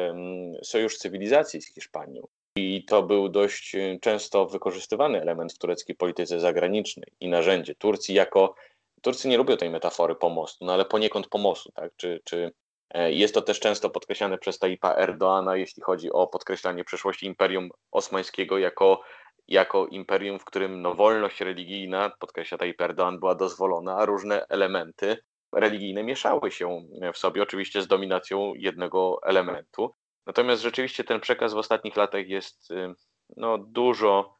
sojusz 0.62 0.96
cywilizacji 0.96 1.62
z 1.62 1.74
Hiszpanią. 1.74 2.26
I 2.56 2.84
to 2.84 3.02
był 3.02 3.28
dość 3.28 3.74
e, 3.74 3.98
często 4.00 4.46
wykorzystywany 4.46 5.20
element 5.20 5.52
w 5.52 5.58
tureckiej 5.58 5.96
polityce 5.96 6.40
zagranicznej 6.40 7.12
i 7.20 7.28
narzędzie 7.28 7.74
Turcji 7.74 8.14
jako. 8.14 8.54
Turcy 9.02 9.28
nie 9.28 9.36
lubią 9.36 9.56
tej 9.56 9.70
metafory 9.70 10.14
pomostu, 10.14 10.64
no 10.64 10.72
ale 10.72 10.84
poniekąd 10.84 11.28
pomostu, 11.28 11.72
tak? 11.72 11.92
Czy, 11.96 12.20
czy 12.24 12.52
jest 12.94 13.34
to 13.34 13.42
też 13.42 13.60
często 13.60 13.90
podkreślane 13.90 14.38
przez 14.38 14.58
Taipa 14.58 14.94
Erdoana, 14.94 15.56
jeśli 15.56 15.82
chodzi 15.82 16.12
o 16.12 16.26
podkreślanie 16.26 16.84
przeszłości 16.84 17.26
Imperium 17.26 17.70
Osmańskiego 17.90 18.58
jako 18.58 19.02
jako 19.48 19.86
imperium, 19.86 20.38
w 20.38 20.44
którym 20.44 20.82
no, 20.82 20.94
wolność 20.94 21.40
religijna, 21.40 22.12
podkreśla 22.20 22.58
Tayyip 22.58 22.80
Erdoğan, 22.80 23.18
była 23.18 23.34
dozwolona, 23.34 23.96
a 23.96 24.04
różne 24.04 24.46
elementy 24.48 25.16
religijne 25.52 26.02
mieszały 26.02 26.50
się 26.50 26.82
w 27.14 27.18
sobie, 27.18 27.42
oczywiście 27.42 27.82
z 27.82 27.86
dominacją 27.86 28.54
jednego 28.54 29.18
elementu. 29.22 29.94
Natomiast 30.26 30.62
rzeczywiście 30.62 31.04
ten 31.04 31.20
przekaz 31.20 31.54
w 31.54 31.58
ostatnich 31.58 31.96
latach 31.96 32.28
jest 32.28 32.70
y, 32.70 32.94
no, 33.36 33.58
dużo 33.58 34.36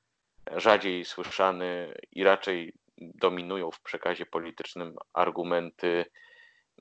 rzadziej 0.56 1.04
słyszany 1.04 1.94
i 2.12 2.24
raczej 2.24 2.72
dominują 2.98 3.70
w 3.70 3.82
przekazie 3.82 4.26
politycznym 4.26 4.96
argumenty 5.12 6.04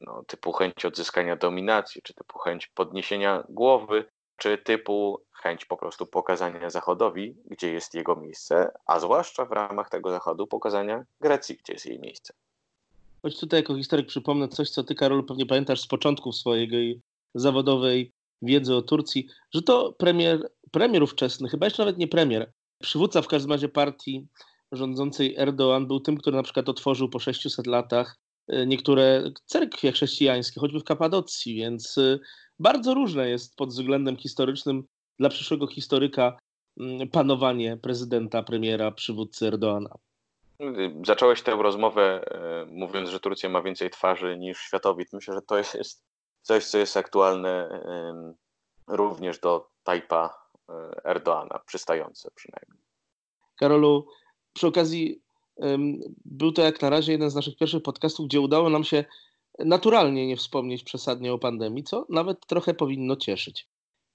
no, 0.02 0.24
typu 0.28 0.52
chęć 0.52 0.86
odzyskania 0.86 1.36
dominacji, 1.36 2.02
czy 2.02 2.14
typu 2.14 2.40
chęć 2.40 2.68
podniesienia 2.68 3.44
głowy, 3.50 4.06
czy 4.38 4.58
typu 4.58 5.22
chęć 5.32 5.66
po 5.66 5.78
prostu 5.78 6.06
pokazania 6.06 6.70
Zachodowi, 6.70 7.36
gdzie 7.46 7.72
jest 7.72 7.94
jego 7.94 8.16
miejsce, 8.16 8.72
a 8.86 9.00
zwłaszcza 9.00 9.46
w 9.46 9.52
ramach 9.52 9.90
tego 9.90 10.12
Zachodu 10.12 10.48
pokazania 10.48 11.04
Grecji, 11.22 11.58
gdzie 11.64 11.74
jest 11.74 11.86
jej 11.86 12.00
miejsce. 12.00 12.34
Choć 13.22 13.40
tutaj 13.40 13.60
jako 13.60 13.76
historyk 13.76 14.08
przypomnę 14.08 14.48
coś, 14.48 14.70
co 14.70 14.84
ty, 14.84 14.96
Karol, 14.96 15.26
pewnie 15.26 15.46
pamiętasz 15.46 15.82
z 15.82 15.88
początków 15.88 16.36
swojej 16.36 17.02
zawodowej 17.36 18.12
wiedzy 18.42 18.76
o 18.76 18.82
Turcji, 18.82 19.28
że 19.54 19.62
to 19.62 19.94
premier, 19.94 20.52
premier 20.72 21.04
ówczesny, 21.04 21.50
chyba 21.50 21.66
jeszcze 21.66 21.82
nawet 21.82 21.98
nie 21.98 22.08
premier, 22.08 22.52
przywódca 22.82 23.22
w 23.22 23.28
każdym 23.28 23.52
razie 23.52 23.70
partii 23.70 24.28
rządzącej 24.72 25.38
Erdoğan 25.38 25.88
był 25.88 26.00
tym, 26.00 26.18
który 26.18 26.38
na 26.38 26.44
przykład 26.44 26.70
otworzył 26.70 27.10
po 27.10 27.20
600 27.20 27.68
latach 27.68 28.18
niektóre 28.68 29.32
cerkwie 29.46 29.92
chrześcijańskie, 29.92 30.60
choćby 30.60 30.80
w 30.80 30.84
Kapadocji, 30.84 31.56
więc 31.56 31.98
e, 31.98 32.20
bardzo 32.60 32.94
różne 32.94 33.30
jest 33.30 33.56
pod 33.56 33.70
względem 33.70 34.18
historycznym 34.18 34.84
dla 35.20 35.30
przyszłego 35.30 35.68
historyka 35.68 36.38
mm, 36.80 37.10
panowanie 37.10 37.78
prezydenta, 37.78 38.44
premiera, 38.44 38.92
przywódcy 38.92 39.48
Erdoana. 39.48 39.96
Zacząłeś 41.06 41.42
tę 41.42 41.52
rozmowę 41.52 42.22
e, 42.32 42.66
mówiąc, 42.66 43.10
że 43.10 43.20
Turcja 43.20 43.50
ma 43.50 43.62
więcej 43.62 43.90
twarzy 43.90 44.38
niż 44.38 44.60
światowid. 44.60 45.14
Myślę, 45.14 45.34
że 45.34 45.42
to 45.42 45.58
jest 45.58 46.04
coś, 46.42 46.66
co 46.66 46.78
jest 46.78 46.98
aktualne 46.98 47.70
również 48.88 49.40
do 49.40 49.70
tajpa 49.84 50.48
e, 50.70 51.06
Erdoana, 51.06 51.60
przystające 51.66 52.30
przynajmniej. 52.36 52.84
Karolu, 53.56 54.08
przy 54.54 54.68
okazji 54.68 55.22
był 56.26 56.52
to 56.52 56.62
jak 56.62 56.82
na 56.82 56.90
razie 56.90 57.12
jeden 57.12 57.30
z 57.30 57.36
naszych 57.36 57.58
pierwszych 57.58 57.84
podcastów, 57.84 58.28
gdzie 58.28 58.42
udało 58.42 58.70
nam 58.70 58.84
się 58.84 59.06
naturalnie 59.60 60.28
nie 60.28 60.38
wspomnieć 60.38 60.84
przesadnie 60.84 61.34
o 61.34 61.40
pandemii, 61.40 61.84
co 61.84 62.06
nawet 62.10 62.48
trochę 62.48 62.74
powinno 62.74 63.16
cieszyć. 63.16 63.68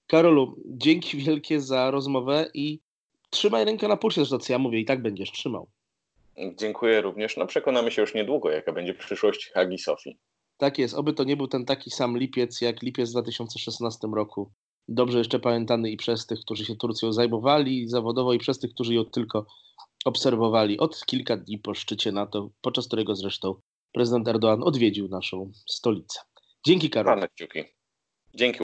Karolu, 0.06 0.56
dzięki 0.66 1.16
wielkie 1.16 1.60
za 1.60 1.90
rozmowę 1.90 2.50
i 2.54 2.80
trzymaj 3.30 3.64
rękę 3.64 3.88
na 3.88 3.96
pulsie, 3.96 4.20
zresztą 4.20 4.38
co 4.38 4.52
ja 4.52 4.58
mówię 4.58 4.80
i 4.80 4.84
tak 4.84 5.02
będziesz 5.02 5.32
trzymał. 5.32 5.68
Dziękuję 6.58 7.00
również. 7.00 7.36
No 7.36 7.46
przekonamy 7.46 7.90
się 7.90 8.02
już 8.02 8.14
niedługo, 8.14 8.50
jaka 8.50 8.72
będzie 8.72 8.94
przyszłość 8.94 9.50
Hagi 9.54 9.78
Sofii. 9.78 10.18
Tak 10.56 10.78
jest, 10.78 10.94
oby 10.94 11.12
to 11.12 11.24
nie 11.24 11.36
był 11.36 11.48
ten 11.48 11.64
taki 11.64 11.90
sam 11.90 12.18
lipiec 12.18 12.60
jak 12.60 12.82
lipiec 12.82 13.08
w 13.08 13.12
2016 13.12 14.08
roku. 14.14 14.50
Dobrze 14.88 15.18
jeszcze 15.18 15.40
pamiętany 15.40 15.90
i 15.90 15.96
przez 15.96 16.26
tych, 16.26 16.40
którzy 16.40 16.64
się 16.64 16.76
Turcją 16.76 17.12
zajmowali 17.12 17.88
zawodowo 17.88 18.32
i 18.32 18.38
przez 18.38 18.58
tych, 18.58 18.70
którzy 18.70 18.94
ją 18.94 19.04
tylko 19.04 19.46
obserwowali 20.04 20.78
od 20.78 21.06
kilka 21.06 21.36
dni 21.36 21.58
po 21.58 21.74
szczycie 21.74 22.12
NATO, 22.12 22.50
podczas 22.60 22.86
którego 22.86 23.14
zresztą 23.14 23.60
prezydent 23.92 24.28
Erdoğan 24.28 24.62
odwiedził 24.62 25.08
naszą 25.08 25.52
stolicę. 25.68 26.20
Dzięki 26.66 26.90
Karol. 26.90 27.26
Dzięki. 28.34 28.60